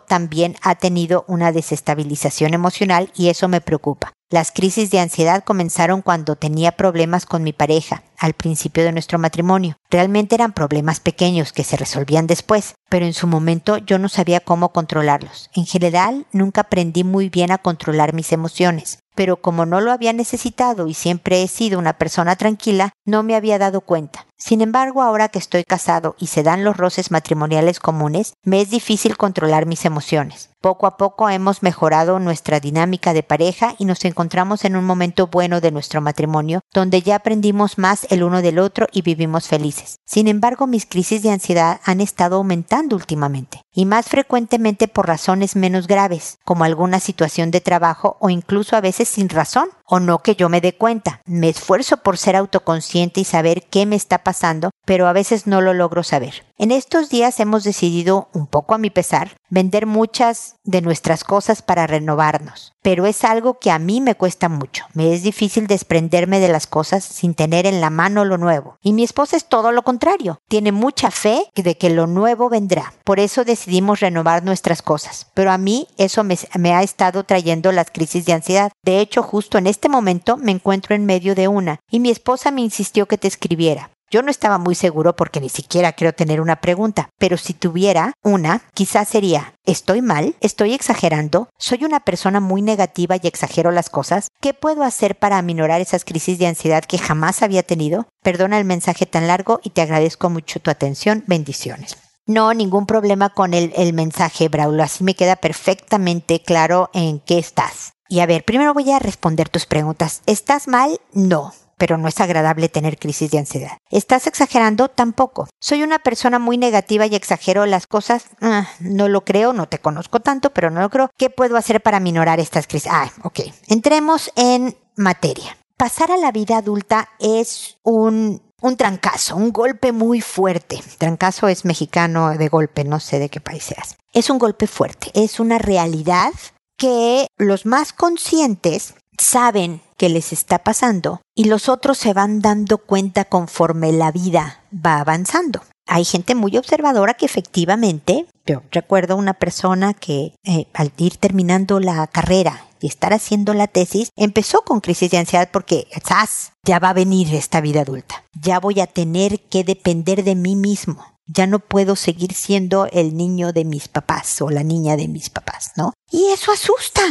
también 0.00 0.56
ha 0.62 0.74
tenido 0.74 1.24
una 1.28 1.52
desestabilización 1.52 2.52
emocional 2.52 3.12
y 3.14 3.28
eso 3.28 3.46
me 3.46 3.60
preocupa. 3.60 4.12
Las 4.30 4.50
crisis 4.50 4.90
de 4.90 4.98
ansiedad 4.98 5.44
comenzaron 5.44 6.02
cuando 6.02 6.34
tenía 6.34 6.72
problemas 6.72 7.26
con 7.26 7.44
mi 7.44 7.52
pareja, 7.52 8.02
al 8.18 8.32
principio 8.32 8.82
de 8.82 8.90
nuestro 8.90 9.18
matrimonio. 9.18 9.76
Realmente 9.94 10.34
eran 10.34 10.52
problemas 10.52 10.98
pequeños 10.98 11.52
que 11.52 11.62
se 11.62 11.76
resolvían 11.76 12.26
después, 12.26 12.74
pero 12.88 13.06
en 13.06 13.14
su 13.14 13.28
momento 13.28 13.76
yo 13.76 14.00
no 14.00 14.08
sabía 14.08 14.40
cómo 14.40 14.72
controlarlos. 14.72 15.50
En 15.54 15.66
general, 15.66 16.26
nunca 16.32 16.62
aprendí 16.62 17.04
muy 17.04 17.28
bien 17.28 17.52
a 17.52 17.58
controlar 17.58 18.12
mis 18.12 18.32
emociones 18.32 19.04
pero 19.14 19.40
como 19.40 19.66
no 19.66 19.80
lo 19.80 19.92
había 19.92 20.12
necesitado 20.12 20.88
y 20.88 20.94
siempre 20.94 21.42
he 21.42 21.48
sido 21.48 21.78
una 21.78 21.94
persona 21.94 22.36
tranquila, 22.36 22.92
no 23.04 23.22
me 23.22 23.36
había 23.36 23.58
dado 23.58 23.80
cuenta. 23.80 24.26
Sin 24.36 24.60
embargo, 24.60 25.02
ahora 25.02 25.28
que 25.28 25.38
estoy 25.38 25.64
casado 25.64 26.16
y 26.18 26.26
se 26.26 26.42
dan 26.42 26.64
los 26.64 26.76
roces 26.76 27.10
matrimoniales 27.10 27.80
comunes, 27.80 28.34
me 28.42 28.60
es 28.60 28.70
difícil 28.70 29.16
controlar 29.16 29.64
mis 29.64 29.84
emociones. 29.84 30.50
Poco 30.60 30.86
a 30.86 30.96
poco 30.96 31.30
hemos 31.30 31.62
mejorado 31.62 32.18
nuestra 32.18 32.60
dinámica 32.60 33.14
de 33.14 33.22
pareja 33.22 33.74
y 33.78 33.84
nos 33.84 34.04
encontramos 34.04 34.64
en 34.64 34.76
un 34.76 34.84
momento 34.84 35.28
bueno 35.28 35.60
de 35.60 35.70
nuestro 35.70 36.00
matrimonio, 36.00 36.60
donde 36.74 37.00
ya 37.00 37.16
aprendimos 37.16 37.78
más 37.78 38.06
el 38.10 38.22
uno 38.22 38.42
del 38.42 38.58
otro 38.58 38.86
y 38.92 39.02
vivimos 39.02 39.48
felices. 39.48 39.83
Sin 40.04 40.28
embargo, 40.28 40.66
mis 40.66 40.86
crisis 40.86 41.22
de 41.22 41.30
ansiedad 41.30 41.80
han 41.84 42.00
estado 42.00 42.36
aumentando 42.36 42.96
últimamente, 42.96 43.62
y 43.72 43.86
más 43.86 44.06
frecuentemente 44.06 44.88
por 44.88 45.06
razones 45.06 45.56
menos 45.56 45.86
graves, 45.86 46.38
como 46.44 46.64
alguna 46.64 47.00
situación 47.00 47.50
de 47.50 47.60
trabajo 47.60 48.16
o 48.20 48.30
incluso 48.30 48.76
a 48.76 48.80
veces 48.80 49.08
sin 49.08 49.28
razón, 49.28 49.68
o 49.86 50.00
no 50.00 50.20
que 50.20 50.34
yo 50.34 50.48
me 50.48 50.60
dé 50.60 50.76
cuenta. 50.76 51.20
Me 51.26 51.48
esfuerzo 51.48 51.98
por 51.98 52.16
ser 52.16 52.36
autoconsciente 52.36 53.20
y 53.20 53.24
saber 53.24 53.64
qué 53.70 53.86
me 53.86 53.96
está 53.96 54.18
pasando, 54.18 54.70
pero 54.84 55.06
a 55.06 55.12
veces 55.12 55.46
no 55.46 55.60
lo 55.60 55.74
logro 55.74 56.02
saber. 56.02 56.44
En 56.56 56.70
estos 56.70 57.10
días 57.10 57.40
hemos 57.40 57.64
decidido, 57.64 58.28
un 58.32 58.46
poco 58.46 58.76
a 58.76 58.78
mi 58.78 58.88
pesar, 58.88 59.36
vender 59.50 59.86
muchas 59.86 60.54
de 60.62 60.82
nuestras 60.82 61.24
cosas 61.24 61.62
para 61.62 61.88
renovarnos, 61.88 62.74
pero 62.80 63.06
es 63.06 63.24
algo 63.24 63.58
que 63.58 63.72
a 63.72 63.80
mí 63.80 64.00
me 64.00 64.14
cuesta 64.14 64.48
mucho. 64.48 64.84
Me 64.92 65.12
es 65.12 65.24
difícil 65.24 65.66
desprenderme 65.66 66.38
de 66.38 66.46
las 66.46 66.68
cosas 66.68 67.02
sin 67.02 67.34
tener 67.34 67.66
en 67.66 67.80
la 67.80 67.90
mano 67.90 68.24
lo 68.24 68.38
nuevo. 68.38 68.78
Y 68.82 68.92
mi 68.92 69.02
esposa 69.02 69.36
es 69.36 69.46
todo 69.46 69.72
lo 69.72 69.82
contrario. 69.82 70.38
Tiene 70.48 70.70
mucha 70.70 71.10
fe 71.10 71.44
de 71.56 71.76
que 71.76 71.90
lo 71.90 72.06
nuevo 72.06 72.48
vendrá. 72.48 72.94
Por 73.02 73.18
eso 73.18 73.44
decidimos 73.44 73.98
renovar 73.98 74.44
nuestras 74.44 74.80
cosas. 74.80 75.26
Pero 75.34 75.50
a 75.50 75.58
mí 75.58 75.88
eso 75.98 76.22
me, 76.22 76.38
me 76.56 76.72
ha 76.72 76.84
estado 76.84 77.24
trayendo 77.24 77.72
las 77.72 77.90
crisis 77.90 78.26
de 78.26 78.32
ansiedad. 78.32 78.70
De 78.84 79.00
hecho, 79.00 79.24
justo 79.24 79.58
en 79.58 79.66
este 79.66 79.88
momento 79.88 80.36
me 80.36 80.52
encuentro 80.52 80.94
en 80.94 81.04
medio 81.04 81.34
de 81.34 81.48
una 81.48 81.80
y 81.90 81.98
mi 81.98 82.10
esposa 82.10 82.52
me 82.52 82.62
insistió 82.62 83.06
que 83.06 83.18
te 83.18 83.26
escribiera. 83.26 83.90
Yo 84.14 84.22
no 84.22 84.30
estaba 84.30 84.58
muy 84.58 84.76
seguro 84.76 85.16
porque 85.16 85.40
ni 85.40 85.48
siquiera 85.48 85.92
creo 85.92 86.12
tener 86.12 86.40
una 86.40 86.60
pregunta, 86.60 87.10
pero 87.18 87.36
si 87.36 87.52
tuviera 87.52 88.12
una, 88.22 88.62
quizás 88.72 89.08
sería, 89.08 89.54
¿estoy 89.64 90.02
mal? 90.02 90.36
¿Estoy 90.40 90.72
exagerando? 90.72 91.48
¿Soy 91.58 91.82
una 91.82 91.98
persona 91.98 92.38
muy 92.38 92.62
negativa 92.62 93.16
y 93.20 93.26
exagero 93.26 93.72
las 93.72 93.90
cosas? 93.90 94.28
¿Qué 94.40 94.54
puedo 94.54 94.84
hacer 94.84 95.18
para 95.18 95.36
aminorar 95.36 95.80
esas 95.80 96.04
crisis 96.04 96.38
de 96.38 96.46
ansiedad 96.46 96.84
que 96.84 96.96
jamás 96.96 97.42
había 97.42 97.64
tenido? 97.64 98.06
Perdona 98.22 98.58
el 98.58 98.64
mensaje 98.64 99.04
tan 99.04 99.26
largo 99.26 99.58
y 99.64 99.70
te 99.70 99.80
agradezco 99.80 100.30
mucho 100.30 100.60
tu 100.60 100.70
atención. 100.70 101.24
Bendiciones. 101.26 101.96
No, 102.24 102.54
ningún 102.54 102.86
problema 102.86 103.30
con 103.30 103.52
el, 103.52 103.72
el 103.74 103.94
mensaje, 103.94 104.48
Braulio. 104.48 104.84
Así 104.84 105.02
me 105.02 105.16
queda 105.16 105.34
perfectamente 105.34 106.40
claro 106.40 106.88
en 106.94 107.18
qué 107.18 107.38
estás. 107.38 107.94
Y 108.08 108.20
a 108.20 108.26
ver, 108.26 108.44
primero 108.44 108.74
voy 108.74 108.92
a 108.92 109.00
responder 109.00 109.48
tus 109.48 109.66
preguntas. 109.66 110.22
¿Estás 110.26 110.68
mal? 110.68 111.00
No 111.12 111.52
pero 111.76 111.98
no 111.98 112.08
es 112.08 112.20
agradable 112.20 112.68
tener 112.68 112.98
crisis 112.98 113.30
de 113.30 113.38
ansiedad. 113.38 113.78
¿Estás 113.90 114.26
exagerando? 114.26 114.88
Tampoco. 114.88 115.48
Soy 115.60 115.82
una 115.82 115.98
persona 115.98 116.38
muy 116.38 116.58
negativa 116.58 117.06
y 117.06 117.14
exagero 117.14 117.66
las 117.66 117.86
cosas. 117.86 118.26
Ah, 118.40 118.68
no 118.80 119.08
lo 119.08 119.24
creo, 119.24 119.52
no 119.52 119.66
te 119.66 119.78
conozco 119.78 120.20
tanto, 120.20 120.50
pero 120.50 120.70
no 120.70 120.80
lo 120.80 120.90
creo. 120.90 121.10
¿Qué 121.16 121.30
puedo 121.30 121.56
hacer 121.56 121.82
para 121.82 122.00
minorar 122.00 122.40
estas 122.40 122.66
crisis? 122.66 122.90
Ah, 122.92 123.10
ok. 123.22 123.40
Entremos 123.68 124.32
en 124.36 124.76
materia. 124.96 125.56
Pasar 125.76 126.12
a 126.12 126.16
la 126.16 126.30
vida 126.30 126.58
adulta 126.58 127.08
es 127.18 127.78
un 127.82 128.40
un 128.64 128.78
trancazo, 128.78 129.36
un 129.36 129.52
golpe 129.52 129.92
muy 129.92 130.22
fuerte. 130.22 130.80
Trancazo 130.96 131.48
es 131.48 131.66
mexicano 131.66 132.30
de 132.38 132.48
golpe, 132.48 132.82
no 132.82 132.98
sé 132.98 133.18
de 133.18 133.28
qué 133.28 133.38
país 133.38 133.64
seas. 133.64 133.96
Es 134.14 134.30
un 134.30 134.38
golpe 134.38 134.66
fuerte, 134.66 135.10
es 135.12 135.38
una 135.38 135.58
realidad 135.58 136.32
que 136.78 137.26
los 137.36 137.66
más 137.66 137.92
conscientes 137.92 138.94
saben 139.18 139.82
que 139.96 140.08
les 140.08 140.32
está 140.32 140.58
pasando 140.60 141.20
y 141.34 141.44
los 141.44 141.68
otros 141.68 141.98
se 141.98 142.12
van 142.12 142.40
dando 142.40 142.78
cuenta 142.78 143.24
conforme 143.24 143.92
la 143.92 144.12
vida 144.12 144.62
va 144.74 145.00
avanzando. 145.00 145.62
Hay 145.86 146.04
gente 146.04 146.34
muy 146.34 146.56
observadora 146.56 147.14
que 147.14 147.26
efectivamente, 147.26 148.26
yo 148.46 148.62
recuerdo 148.70 149.16
una 149.16 149.34
persona 149.34 149.92
que 149.92 150.34
eh, 150.44 150.66
al 150.72 150.92
ir 150.96 151.16
terminando 151.18 151.78
la 151.78 152.06
carrera 152.06 152.66
y 152.80 152.86
estar 152.86 153.12
haciendo 153.12 153.52
la 153.54 153.66
tesis, 153.66 154.08
empezó 154.16 154.62
con 154.62 154.80
crisis 154.80 155.10
de 155.10 155.18
ansiedad 155.18 155.50
porque, 155.52 155.86
¡zas! 156.06 156.52
Ya 156.64 156.78
va 156.78 156.90
a 156.90 156.94
venir 156.94 157.34
esta 157.34 157.60
vida 157.60 157.82
adulta. 157.82 158.24
Ya 158.32 158.60
voy 158.60 158.80
a 158.80 158.86
tener 158.86 159.40
que 159.40 159.64
depender 159.64 160.24
de 160.24 160.34
mí 160.34 160.56
mismo. 160.56 161.04
Ya 161.26 161.46
no 161.46 161.58
puedo 161.58 161.96
seguir 161.96 162.34
siendo 162.34 162.86
el 162.86 163.16
niño 163.16 163.52
de 163.52 163.64
mis 163.64 163.88
papás 163.88 164.40
o 164.42 164.50
la 164.50 164.62
niña 164.62 164.96
de 164.96 165.08
mis 165.08 165.30
papás, 165.30 165.72
¿no? 165.76 165.92
Y 166.10 166.26
eso 166.26 166.52
asusta 166.52 167.02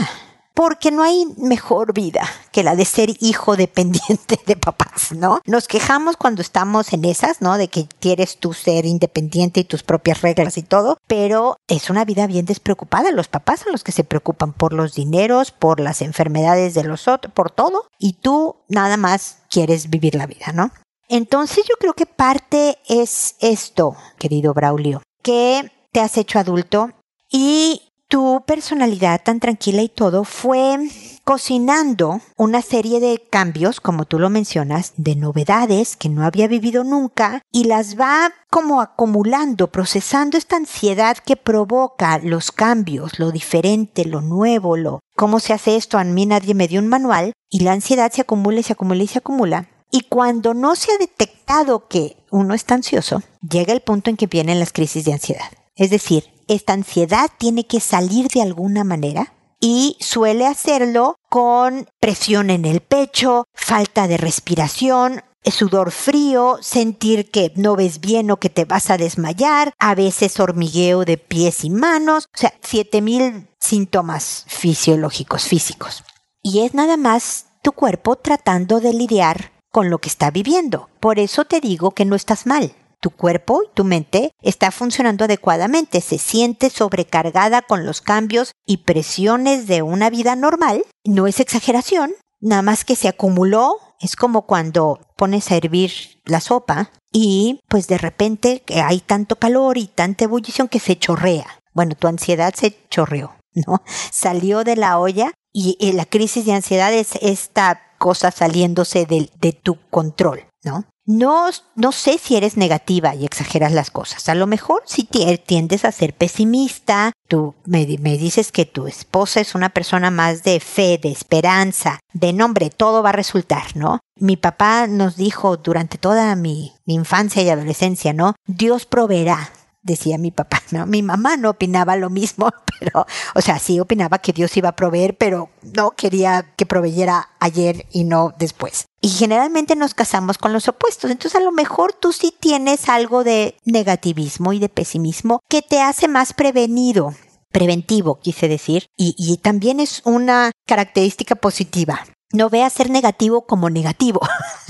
porque 0.54 0.92
no 0.92 1.04
hay 1.04 1.26
mejor 1.38 1.94
vida 1.94 2.28
que 2.52 2.64
la 2.64 2.76
de 2.76 2.86
ser 2.86 3.10
hijo 3.20 3.56
dependiente 3.58 4.40
de 4.46 4.56
papás, 4.56 5.12
¿no? 5.12 5.42
Nos 5.46 5.68
quejamos 5.68 6.18
cuando 6.18 6.42
estamos 6.42 6.94
en 6.94 7.06
esas, 7.06 7.42
¿no? 7.42 7.58
De 7.58 7.68
que 7.68 7.88
quieres 8.00 8.38
tú 8.38 8.54
ser 8.54 8.86
independiente 8.86 9.62
y 9.62 9.64
tus 9.64 9.84
propias 9.84 10.22
reglas 10.22 10.58
y 10.58 10.64
todo, 10.64 10.98
pero 11.08 11.58
es 11.68 11.90
una 11.90 12.06
vida 12.06 12.28
bien 12.28 12.46
despreocupada. 12.46 13.12
Los 13.12 13.28
papás 13.28 13.62
son 13.62 13.72
los 13.72 13.84
que 13.84 13.92
se 13.92 14.04
preocupan 14.04 14.54
por 14.54 14.74
los 14.74 14.94
dineros, 14.94 15.52
por 15.52 15.80
las 15.80 16.02
enfermedades 16.02 16.74
de 16.74 16.84
los 16.84 17.08
otros, 17.08 17.34
por 17.34 17.52
todo, 17.52 17.88
y 17.98 18.14
tú 18.14 18.58
nada 18.68 18.98
más 18.98 19.38
quieres 19.50 19.90
vivir 19.90 20.16
la 20.16 20.28
vida, 20.28 20.52
¿no? 20.54 20.72
Entonces 21.10 21.66
yo 21.70 21.76
creo 21.80 21.94
que 21.94 22.06
parte 22.06 22.78
es 22.88 23.36
esto, 23.40 23.96
querido 24.18 24.54
Braulio, 24.54 25.02
que 25.22 25.72
te 25.92 26.00
has 26.00 26.18
hecho 26.18 26.40
adulto 26.40 26.92
y 27.30 27.93
tu 28.14 28.44
personalidad 28.46 29.24
tan 29.24 29.40
tranquila 29.40 29.82
y 29.82 29.90
todo 29.90 30.24
fue 30.24 30.78
cocinando 31.24 32.22
una 32.38 32.62
serie 32.62 33.00
de 33.00 33.20
cambios, 33.28 33.82
como 33.82 34.06
tú 34.06 34.20
lo 34.20 34.30
mencionas, 34.30 34.94
de 34.98 35.16
novedades 35.16 35.98
que 35.98 36.10
no 36.10 36.24
había 36.24 36.48
vivido 36.48 36.84
nunca 36.84 37.42
y 37.52 37.64
las 37.64 38.00
va 38.00 38.32
como 38.52 38.82
acumulando, 38.82 39.72
procesando 39.72 40.38
esta 40.38 40.58
ansiedad 40.58 41.18
que 41.18 41.38
provoca 41.38 42.20
los 42.20 42.52
cambios, 42.52 43.18
lo 43.18 43.32
diferente, 43.32 44.06
lo 44.06 44.22
nuevo, 44.22 44.78
lo 44.78 45.00
cómo 45.16 45.40
se 45.40 45.54
hace 45.54 45.76
esto, 45.76 45.98
a 45.98 46.04
mí 46.04 46.28
nadie 46.28 46.54
me 46.54 46.68
dio 46.68 46.82
un 46.82 46.90
manual 46.90 47.34
y 47.50 47.62
la 47.62 47.72
ansiedad 47.72 48.12
se 48.12 48.22
acumula 48.22 48.60
y 48.60 48.64
se 48.64 48.74
acumula 48.74 49.02
y 49.02 49.08
se 49.08 49.18
acumula. 49.18 49.70
Y 49.90 50.02
cuando 50.02 50.54
no 50.54 50.76
se 50.76 50.92
ha 50.92 51.00
detectado 51.00 51.88
que 51.88 52.18
uno 52.30 52.54
está 52.54 52.76
ansioso, 52.76 53.24
llega 53.42 53.74
el 53.74 53.82
punto 53.82 54.12
en 54.12 54.18
que 54.18 54.28
vienen 54.28 54.60
las 54.60 54.72
crisis 54.72 55.04
de 55.04 55.14
ansiedad. 55.14 55.50
Es 55.76 55.90
decir, 55.90 56.33
esta 56.54 56.74
ansiedad 56.74 57.30
tiene 57.38 57.66
que 57.66 57.80
salir 57.80 58.28
de 58.30 58.42
alguna 58.42 58.84
manera 58.84 59.34
y 59.60 59.96
suele 60.00 60.46
hacerlo 60.46 61.16
con 61.30 61.88
presión 62.00 62.50
en 62.50 62.66
el 62.66 62.82
pecho, 62.82 63.46
falta 63.54 64.08
de 64.08 64.18
respiración, 64.18 65.24
sudor 65.52 65.92
frío, 65.92 66.58
sentir 66.62 67.32
que 67.32 67.54
no 67.56 67.76
ves 67.76 68.00
bien 68.00 68.32
o 68.32 68.38
que 68.38 68.50
te 68.50 68.66
vas 68.66 68.90
a 68.90 68.98
desmayar, 68.98 69.74
a 69.80 69.96
veces 69.96 70.40
hormigueo 70.40 71.06
de 71.06 71.18
pies 71.18 71.64
y 71.64 71.70
manos, 71.70 72.26
o 72.26 72.38
sea, 72.38 72.54
7000 72.62 73.48
síntomas 73.60 74.46
fisiológicos, 74.48 75.46
físicos. 75.46 76.04
Y 76.42 76.60
es 76.60 76.74
nada 76.74 76.98
más 76.98 77.46
tu 77.62 77.72
cuerpo 77.72 78.18
tratando 78.18 78.80
de 78.82 78.94
lidiar 78.94 79.54
con 79.72 79.90
lo 79.90 80.00
que 80.00 80.10
está 80.10 80.30
viviendo. 80.30 80.90
Por 81.00 81.20
eso 81.20 81.46
te 81.46 81.62
digo 81.62 81.92
que 81.92 82.06
no 82.06 82.16
estás 82.16 82.46
mal 82.46 82.76
tu 83.04 83.12
cuerpo 83.12 83.64
y 83.64 83.74
tu 83.74 83.84
mente 83.84 84.32
está 84.42 84.72
funcionando 84.72 85.26
adecuadamente, 85.26 86.00
se 86.00 86.18
siente 86.18 86.70
sobrecargada 86.70 87.62
con 87.62 87.86
los 87.86 88.00
cambios 88.00 88.54
y 88.66 88.78
presiones 88.78 89.68
de 89.68 89.82
una 89.82 90.10
vida 90.10 90.38
normal, 90.38 90.86
no 91.04 91.28
es 91.28 91.42
exageración, 91.42 92.14
nada 92.40 92.62
más 92.62 92.86
que 92.86 92.96
se 92.96 93.10
acumuló, 93.10 93.78
es 94.00 94.16
como 94.16 94.44
cuando 94.44 95.02
pones 95.18 95.52
a 95.52 95.58
hervir 95.58 95.92
la 96.24 96.40
sopa 96.40 96.92
y 97.12 97.60
pues 97.68 97.88
de 97.88 97.98
repente 97.98 98.64
hay 98.74 99.02
tanto 99.02 99.36
calor 99.36 99.78
y 99.78 99.88
tanta 99.88 100.24
ebullición 100.24 100.70
que 100.70 100.80
se 100.80 100.98
chorrea. 100.98 101.60
Bueno, 101.74 101.96
tu 101.96 102.08
ansiedad 102.08 102.54
se 102.56 102.78
chorreó, 102.90 103.36
¿no? 103.54 103.84
Salió 104.12 104.64
de 104.64 104.78
la 104.78 104.98
olla 104.98 105.34
y, 105.52 105.92
la 105.92 106.06
crisis 106.06 106.46
de 106.46 106.54
ansiedad 106.54 106.94
es 106.94 107.16
esta 107.22 107.82
cosa 107.98 108.32
saliéndose 108.32 109.06
de 109.06 109.52
tu 109.52 109.78
control, 109.90 110.46
¿no? 110.64 110.86
No, 111.06 111.50
no 111.76 111.92
sé 111.92 112.18
si 112.18 112.38
eres 112.38 112.56
negativa 112.56 113.14
y 113.14 113.26
exageras 113.26 113.74
las 113.74 113.92
cosas. 113.92 114.30
A 114.30 114.36
lo 114.36 114.48
mejor 114.48 114.84
si 114.86 115.04
tiendes 115.04 115.84
a 115.84 115.92
ser 115.92 116.14
pesimista, 116.14 117.12
tú 117.28 117.56
me, 117.66 117.86
me, 118.00 118.18
dices 118.18 118.52
que 118.52 118.66
tu 118.66 118.88
esposa 118.88 119.42
es 119.42 119.54
una 119.54 119.70
persona 119.70 120.12
más 120.12 120.44
de 120.44 120.60
fe, 120.62 120.98
de 121.02 121.12
esperanza, 121.12 122.00
de 122.14 122.32
nombre, 122.32 122.70
todo 122.70 123.04
va 123.04 123.10
a 123.10 123.14
resultar, 123.14 123.76
¿no? 123.76 124.00
Mi 124.16 124.38
papá 124.38 124.88
nos 124.88 125.18
dijo 125.18 125.58
durante 125.58 125.98
toda 125.98 126.36
mi 126.36 126.74
infancia 126.86 127.42
y 127.42 127.50
adolescencia, 127.50 128.14
¿no? 128.14 128.36
Dios 128.48 128.86
proveerá 128.86 129.52
decía 129.84 130.18
mi 130.18 130.32
papá, 130.32 130.62
¿no? 130.72 130.86
Mi 130.86 131.04
mamá 131.04 131.38
no 131.38 131.52
opinaba 131.52 131.96
lo 131.96 132.10
mismo, 132.10 132.50
pero, 132.80 133.06
o 133.36 133.42
sea, 133.42 133.60
sí 133.60 133.80
opinaba 133.80 134.18
que 134.18 134.34
Dios 134.34 134.56
iba 134.58 134.70
a 134.70 134.76
proveer, 134.76 135.16
pero 135.18 135.50
no 135.62 135.92
quería 135.92 136.54
que 136.56 136.66
proveyera 136.66 137.30
ayer 137.40 137.86
y 137.92 138.06
no 138.06 138.34
después. 138.40 138.86
Y 139.02 139.10
generalmente 139.10 139.76
nos 139.76 139.94
casamos 139.94 140.38
con 140.38 140.54
los 140.54 140.68
opuestos, 140.68 141.12
entonces 141.12 141.40
a 141.40 141.44
lo 141.44 141.52
mejor 141.52 141.94
tú 141.94 142.14
sí 142.14 142.34
tienes 142.38 142.90
algo 142.90 143.24
de 143.24 143.56
negativismo 143.66 144.54
y 144.54 144.60
de 144.60 144.70
pesimismo 144.70 145.42
que 145.50 145.62
te 145.62 145.82
hace 145.82 146.08
más 146.08 146.34
prevenido 146.34 147.14
preventivo, 147.52 148.20
quise 148.20 148.48
decir, 148.48 148.88
y, 148.98 149.14
y, 149.16 149.38
también 149.38 149.80
es 149.80 150.02
una 150.06 150.50
característica 150.66 151.36
positiva 151.36 152.04
no 152.34 152.50
veas 152.50 152.74
ser 152.74 152.90
negativo 152.90 153.46
como 153.46 153.70
negativo, 153.70 154.20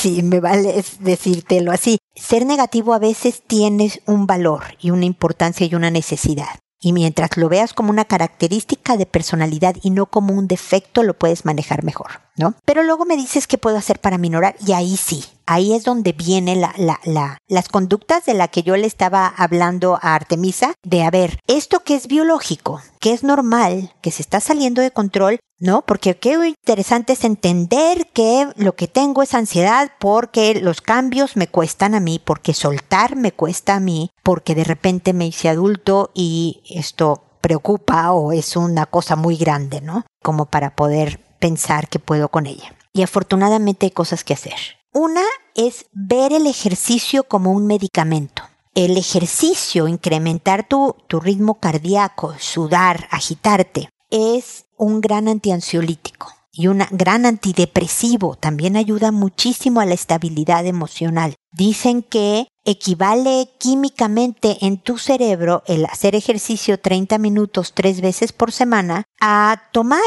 si 0.00 0.22
me 0.22 0.40
vale 0.40 0.82
decírtelo 1.00 1.72
así. 1.72 1.98
Ser 2.14 2.46
negativo 2.46 2.94
a 2.94 2.98
veces 2.98 3.42
tiene 3.46 3.92
un 4.06 4.26
valor 4.26 4.62
y 4.80 4.90
una 4.90 5.04
importancia 5.04 5.66
y 5.66 5.74
una 5.74 5.90
necesidad. 5.90 6.58
Y 6.80 6.94
mientras 6.94 7.36
lo 7.36 7.50
veas 7.50 7.74
como 7.74 7.90
una 7.90 8.06
característica 8.06 8.96
de 8.96 9.04
personalidad 9.04 9.76
y 9.82 9.90
no 9.90 10.06
como 10.06 10.32
un 10.32 10.48
defecto, 10.48 11.02
lo 11.02 11.18
puedes 11.18 11.44
manejar 11.44 11.84
mejor, 11.84 12.22
¿no? 12.40 12.54
Pero 12.64 12.82
luego 12.82 13.04
me 13.04 13.16
dices 13.16 13.46
qué 13.46 13.58
puedo 13.58 13.76
hacer 13.76 14.00
para 14.00 14.16
minorar 14.16 14.56
y 14.66 14.72
ahí 14.72 14.96
sí, 14.96 15.24
ahí 15.46 15.74
es 15.74 15.84
donde 15.84 16.12
vienen 16.12 16.62
la, 16.62 16.72
la, 16.78 16.98
la, 17.04 17.38
las 17.48 17.68
conductas 17.68 18.24
de 18.24 18.32
la 18.32 18.48
que 18.48 18.62
yo 18.62 18.76
le 18.76 18.86
estaba 18.86 19.26
hablando 19.26 19.98
a 20.00 20.14
Artemisa, 20.14 20.72
de 20.82 21.02
a 21.02 21.10
ver, 21.10 21.38
esto 21.46 21.80
que 21.80 21.94
es 21.94 22.06
biológico, 22.06 22.80
que 22.98 23.12
es 23.12 23.22
normal, 23.22 23.92
que 24.00 24.10
se 24.10 24.22
está 24.22 24.40
saliendo 24.40 24.80
de 24.80 24.90
control, 24.90 25.38
¿no? 25.58 25.82
Porque 25.82 26.16
qué 26.16 26.54
interesante 26.62 27.12
es 27.12 27.24
entender 27.24 28.08
que 28.14 28.48
lo 28.56 28.74
que 28.74 28.88
tengo 28.88 29.22
es 29.22 29.34
ansiedad 29.34 29.92
porque 30.00 30.58
los 30.58 30.80
cambios 30.80 31.36
me 31.36 31.46
cuestan 31.46 31.94
a 31.94 32.00
mí, 32.00 32.18
porque 32.24 32.54
soltar 32.54 33.16
me 33.16 33.32
cuesta 33.32 33.74
a 33.74 33.80
mí, 33.80 34.10
porque 34.22 34.54
de 34.54 34.64
repente 34.64 35.12
me 35.12 35.26
hice 35.26 35.50
adulto 35.50 36.10
y 36.14 36.62
esto 36.70 37.22
preocupa 37.42 38.12
o 38.12 38.32
es 38.32 38.56
una 38.56 38.86
cosa 38.86 39.16
muy 39.16 39.36
grande, 39.36 39.82
¿no? 39.82 40.04
Como 40.22 40.46
para 40.46 40.74
poder 40.74 41.29
pensar 41.40 41.88
que 41.88 41.98
puedo 41.98 42.28
con 42.28 42.46
ella. 42.46 42.76
Y 42.92 43.02
afortunadamente 43.02 43.86
hay 43.86 43.90
cosas 43.90 44.22
que 44.22 44.34
hacer. 44.34 44.54
Una 44.92 45.22
es 45.54 45.86
ver 45.92 46.32
el 46.32 46.46
ejercicio 46.46 47.24
como 47.24 47.50
un 47.52 47.66
medicamento. 47.66 48.42
El 48.74 48.96
ejercicio, 48.96 49.88
incrementar 49.88 50.68
tu, 50.68 50.96
tu 51.08 51.18
ritmo 51.18 51.58
cardíaco, 51.58 52.34
sudar, 52.38 53.08
agitarte, 53.10 53.88
es 54.10 54.66
un 54.76 55.00
gran 55.00 55.28
antiansiolítico 55.28 56.28
y 56.52 56.66
un 56.66 56.84
gran 56.90 57.26
antidepresivo. 57.26 58.36
También 58.36 58.76
ayuda 58.76 59.12
muchísimo 59.12 59.80
a 59.80 59.86
la 59.86 59.94
estabilidad 59.94 60.66
emocional. 60.66 61.34
Dicen 61.52 62.02
que 62.02 62.48
equivale 62.64 63.48
químicamente 63.58 64.58
en 64.60 64.78
tu 64.78 64.98
cerebro 64.98 65.62
el 65.66 65.86
hacer 65.86 66.14
ejercicio 66.14 66.78
30 66.78 67.18
minutos 67.18 67.72
tres 67.74 68.00
veces 68.00 68.32
por 68.32 68.52
semana 68.52 69.04
a 69.20 69.62
tomar 69.72 70.00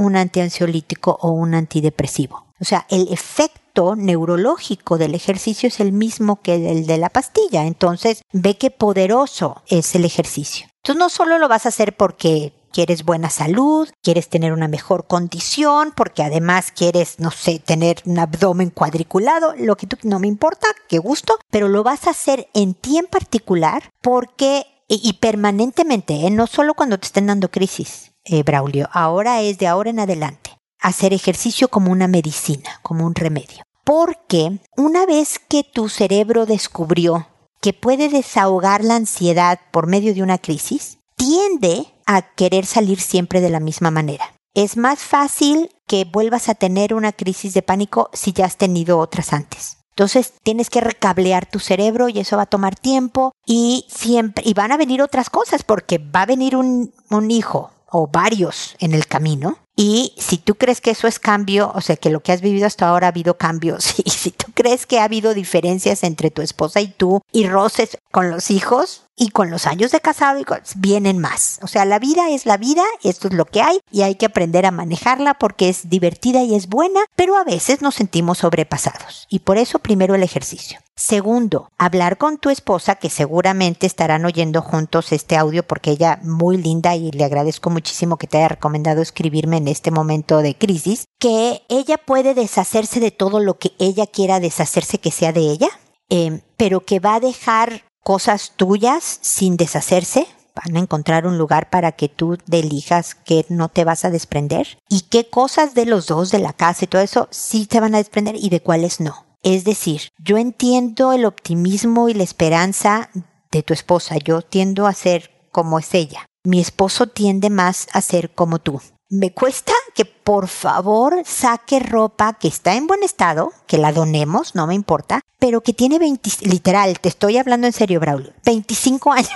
un 0.00 0.16
antiansiolítico 0.16 1.18
o 1.20 1.30
un 1.30 1.54
antidepresivo. 1.54 2.46
O 2.60 2.64
sea, 2.64 2.86
el 2.90 3.12
efecto 3.12 3.96
neurológico 3.96 4.98
del 4.98 5.14
ejercicio 5.14 5.68
es 5.68 5.80
el 5.80 5.92
mismo 5.92 6.40
que 6.40 6.70
el 6.70 6.86
de 6.86 6.98
la 6.98 7.10
pastilla. 7.10 7.66
Entonces, 7.66 8.22
ve 8.32 8.56
qué 8.56 8.70
poderoso 8.70 9.62
es 9.68 9.94
el 9.94 10.04
ejercicio. 10.04 10.66
Entonces, 10.76 10.98
no 10.98 11.08
solo 11.08 11.38
lo 11.38 11.48
vas 11.48 11.66
a 11.66 11.70
hacer 11.70 11.96
porque 11.96 12.52
quieres 12.72 13.04
buena 13.04 13.30
salud, 13.30 13.88
quieres 14.02 14.28
tener 14.28 14.52
una 14.52 14.68
mejor 14.68 15.06
condición, 15.06 15.92
porque 15.94 16.22
además 16.22 16.72
quieres, 16.72 17.18
no 17.18 17.30
sé, 17.30 17.58
tener 17.58 18.02
un 18.06 18.18
abdomen 18.18 18.70
cuadriculado, 18.70 19.54
lo 19.56 19.76
que 19.76 19.86
tú 19.86 19.96
no 20.04 20.18
me 20.18 20.28
importa, 20.28 20.68
qué 20.88 20.98
gusto, 20.98 21.38
pero 21.50 21.68
lo 21.68 21.82
vas 21.82 22.06
a 22.06 22.10
hacer 22.10 22.48
en 22.54 22.74
ti 22.74 22.98
en 22.98 23.06
particular 23.06 23.82
porque 24.00 24.66
y, 24.92 25.12
permanentemente, 25.14 26.26
¿eh? 26.26 26.30
no 26.30 26.48
solo 26.48 26.74
cuando 26.74 26.98
te 26.98 27.06
estén 27.06 27.28
dando 27.28 27.48
crisis, 27.48 28.09
eh, 28.24 28.42
Braulio, 28.42 28.88
ahora 28.92 29.40
es 29.42 29.58
de 29.58 29.66
ahora 29.66 29.90
en 29.90 30.00
adelante, 30.00 30.56
hacer 30.80 31.12
ejercicio 31.12 31.68
como 31.68 31.92
una 31.92 32.08
medicina, 32.08 32.80
como 32.82 33.06
un 33.06 33.14
remedio. 33.14 33.62
Porque 33.84 34.60
una 34.76 35.06
vez 35.06 35.38
que 35.38 35.64
tu 35.64 35.88
cerebro 35.88 36.46
descubrió 36.46 37.26
que 37.60 37.72
puede 37.72 38.08
desahogar 38.08 38.84
la 38.84 38.96
ansiedad 38.96 39.58
por 39.70 39.86
medio 39.86 40.14
de 40.14 40.22
una 40.22 40.38
crisis, 40.38 40.98
tiende 41.16 41.86
a 42.06 42.22
querer 42.22 42.66
salir 42.66 43.00
siempre 43.00 43.40
de 43.40 43.50
la 43.50 43.60
misma 43.60 43.90
manera. 43.90 44.34
Es 44.54 44.76
más 44.76 45.00
fácil 45.00 45.70
que 45.86 46.04
vuelvas 46.04 46.48
a 46.48 46.54
tener 46.54 46.94
una 46.94 47.12
crisis 47.12 47.54
de 47.54 47.62
pánico 47.62 48.10
si 48.12 48.32
ya 48.32 48.46
has 48.46 48.56
tenido 48.56 48.98
otras 48.98 49.32
antes. 49.32 49.76
Entonces 49.90 50.32
tienes 50.42 50.70
que 50.70 50.80
recablear 50.80 51.46
tu 51.46 51.58
cerebro 51.58 52.08
y 52.08 52.18
eso 52.20 52.36
va 52.36 52.44
a 52.44 52.46
tomar 52.46 52.74
tiempo 52.74 53.32
y 53.44 53.86
siempre, 53.88 54.42
y 54.46 54.54
van 54.54 54.72
a 54.72 54.76
venir 54.76 55.02
otras 55.02 55.28
cosas 55.28 55.62
porque 55.62 55.98
va 55.98 56.22
a 56.22 56.26
venir 56.26 56.56
un, 56.56 56.94
un 57.10 57.30
hijo 57.30 57.70
o 57.90 58.06
varios 58.06 58.76
en 58.78 58.94
el 58.94 59.06
camino. 59.06 59.58
Y 59.76 60.14
si 60.18 60.36
tú 60.36 60.56
crees 60.56 60.80
que 60.80 60.90
eso 60.90 61.08
es 61.08 61.18
cambio, 61.18 61.72
o 61.74 61.80
sea, 61.80 61.96
que 61.96 62.10
lo 62.10 62.20
que 62.20 62.32
has 62.32 62.42
vivido 62.42 62.66
hasta 62.66 62.88
ahora 62.88 63.06
ha 63.06 63.10
habido 63.10 63.38
cambios, 63.38 63.94
y 64.04 64.10
si 64.10 64.30
tú 64.30 64.46
crees 64.54 64.86
que 64.86 65.00
ha 65.00 65.04
habido 65.04 65.34
diferencias 65.34 66.02
entre 66.02 66.30
tu 66.30 66.42
esposa 66.42 66.80
y 66.80 66.88
tú 66.88 67.22
y 67.32 67.46
roces 67.46 67.96
con 68.10 68.30
los 68.30 68.50
hijos, 68.50 69.06
y 69.20 69.28
con 69.28 69.50
los 69.50 69.66
años 69.66 69.90
de 69.90 70.00
casado 70.00 70.40
vienen 70.76 71.18
más. 71.18 71.58
O 71.62 71.66
sea, 71.66 71.84
la 71.84 71.98
vida 71.98 72.30
es 72.30 72.46
la 72.46 72.56
vida, 72.56 72.82
esto 73.02 73.28
es 73.28 73.34
lo 73.34 73.44
que 73.44 73.60
hay 73.60 73.78
y 73.92 74.00
hay 74.00 74.14
que 74.14 74.24
aprender 74.24 74.64
a 74.64 74.70
manejarla 74.70 75.34
porque 75.34 75.68
es 75.68 75.90
divertida 75.90 76.42
y 76.42 76.54
es 76.54 76.68
buena, 76.68 77.00
pero 77.16 77.36
a 77.36 77.44
veces 77.44 77.82
nos 77.82 77.96
sentimos 77.96 78.38
sobrepasados. 78.38 79.26
Y 79.28 79.40
por 79.40 79.58
eso 79.58 79.78
primero 79.78 80.14
el 80.14 80.22
ejercicio. 80.22 80.80
Segundo, 81.00 81.70
hablar 81.78 82.18
con 82.18 82.36
tu 82.36 82.50
esposa, 82.50 82.96
que 82.96 83.08
seguramente 83.08 83.86
estarán 83.86 84.26
oyendo 84.26 84.60
juntos 84.60 85.12
este 85.12 85.34
audio 85.34 85.66
porque 85.66 85.92
ella 85.92 86.20
muy 86.22 86.58
linda 86.58 86.94
y 86.94 87.10
le 87.10 87.24
agradezco 87.24 87.70
muchísimo 87.70 88.18
que 88.18 88.26
te 88.26 88.36
haya 88.36 88.48
recomendado 88.48 89.00
escribirme 89.00 89.56
en 89.56 89.68
este 89.68 89.90
momento 89.90 90.42
de 90.42 90.58
crisis, 90.58 91.06
que 91.18 91.62
ella 91.70 91.96
puede 91.96 92.34
deshacerse 92.34 93.00
de 93.00 93.12
todo 93.12 93.40
lo 93.40 93.58
que 93.58 93.72
ella 93.78 94.06
quiera 94.06 94.40
deshacerse 94.40 94.98
que 94.98 95.10
sea 95.10 95.32
de 95.32 95.40
ella, 95.40 95.68
eh, 96.10 96.42
pero 96.58 96.84
que 96.84 97.00
va 97.00 97.14
a 97.14 97.20
dejar 97.20 97.84
cosas 98.04 98.52
tuyas 98.56 99.20
sin 99.22 99.56
deshacerse. 99.56 100.26
Van 100.54 100.76
a 100.76 100.80
encontrar 100.80 101.26
un 101.26 101.38
lugar 101.38 101.70
para 101.70 101.92
que 101.92 102.10
tú 102.10 102.36
elijas 102.52 103.14
que 103.14 103.46
no 103.48 103.70
te 103.70 103.84
vas 103.84 104.04
a 104.04 104.10
desprender 104.10 104.76
y 104.90 105.00
qué 105.08 105.30
cosas 105.30 105.72
de 105.72 105.86
los 105.86 106.08
dos, 106.08 106.30
de 106.30 106.40
la 106.40 106.52
casa 106.52 106.84
y 106.84 106.88
todo 106.88 107.00
eso, 107.00 107.26
sí 107.30 107.64
te 107.64 107.80
van 107.80 107.94
a 107.94 107.98
desprender 107.98 108.36
y 108.36 108.50
de 108.50 108.60
cuáles 108.60 109.00
no. 109.00 109.29
Es 109.42 109.64
decir, 109.64 110.10
yo 110.18 110.36
entiendo 110.36 111.12
el 111.12 111.24
optimismo 111.24 112.08
y 112.08 112.14
la 112.14 112.22
esperanza 112.22 113.10
de 113.50 113.62
tu 113.62 113.72
esposa. 113.72 114.16
Yo 114.18 114.42
tiendo 114.42 114.86
a 114.86 114.94
ser 114.94 115.30
como 115.50 115.78
es 115.78 115.94
ella. 115.94 116.26
Mi 116.44 116.60
esposo 116.60 117.06
tiende 117.06 117.50
más 117.50 117.88
a 117.92 118.00
ser 118.00 118.34
como 118.34 118.58
tú 118.58 118.80
me 119.10 119.32
cuesta 119.32 119.72
que 119.94 120.04
por 120.04 120.46
favor 120.46 121.22
saque 121.26 121.80
ropa 121.80 122.34
que 122.34 122.46
está 122.48 122.74
en 122.74 122.86
buen 122.86 123.02
estado, 123.02 123.52
que 123.66 123.76
la 123.76 123.92
donemos, 123.92 124.54
no 124.54 124.68
me 124.68 124.74
importa, 124.74 125.20
pero 125.38 125.62
que 125.62 125.72
tiene 125.72 125.98
20, 125.98 126.30
literal, 126.42 127.00
te 127.00 127.08
estoy 127.08 127.36
hablando 127.36 127.66
en 127.66 127.72
serio, 127.72 127.98
Braulio, 127.98 128.32
25 128.44 129.12
años. 129.12 129.30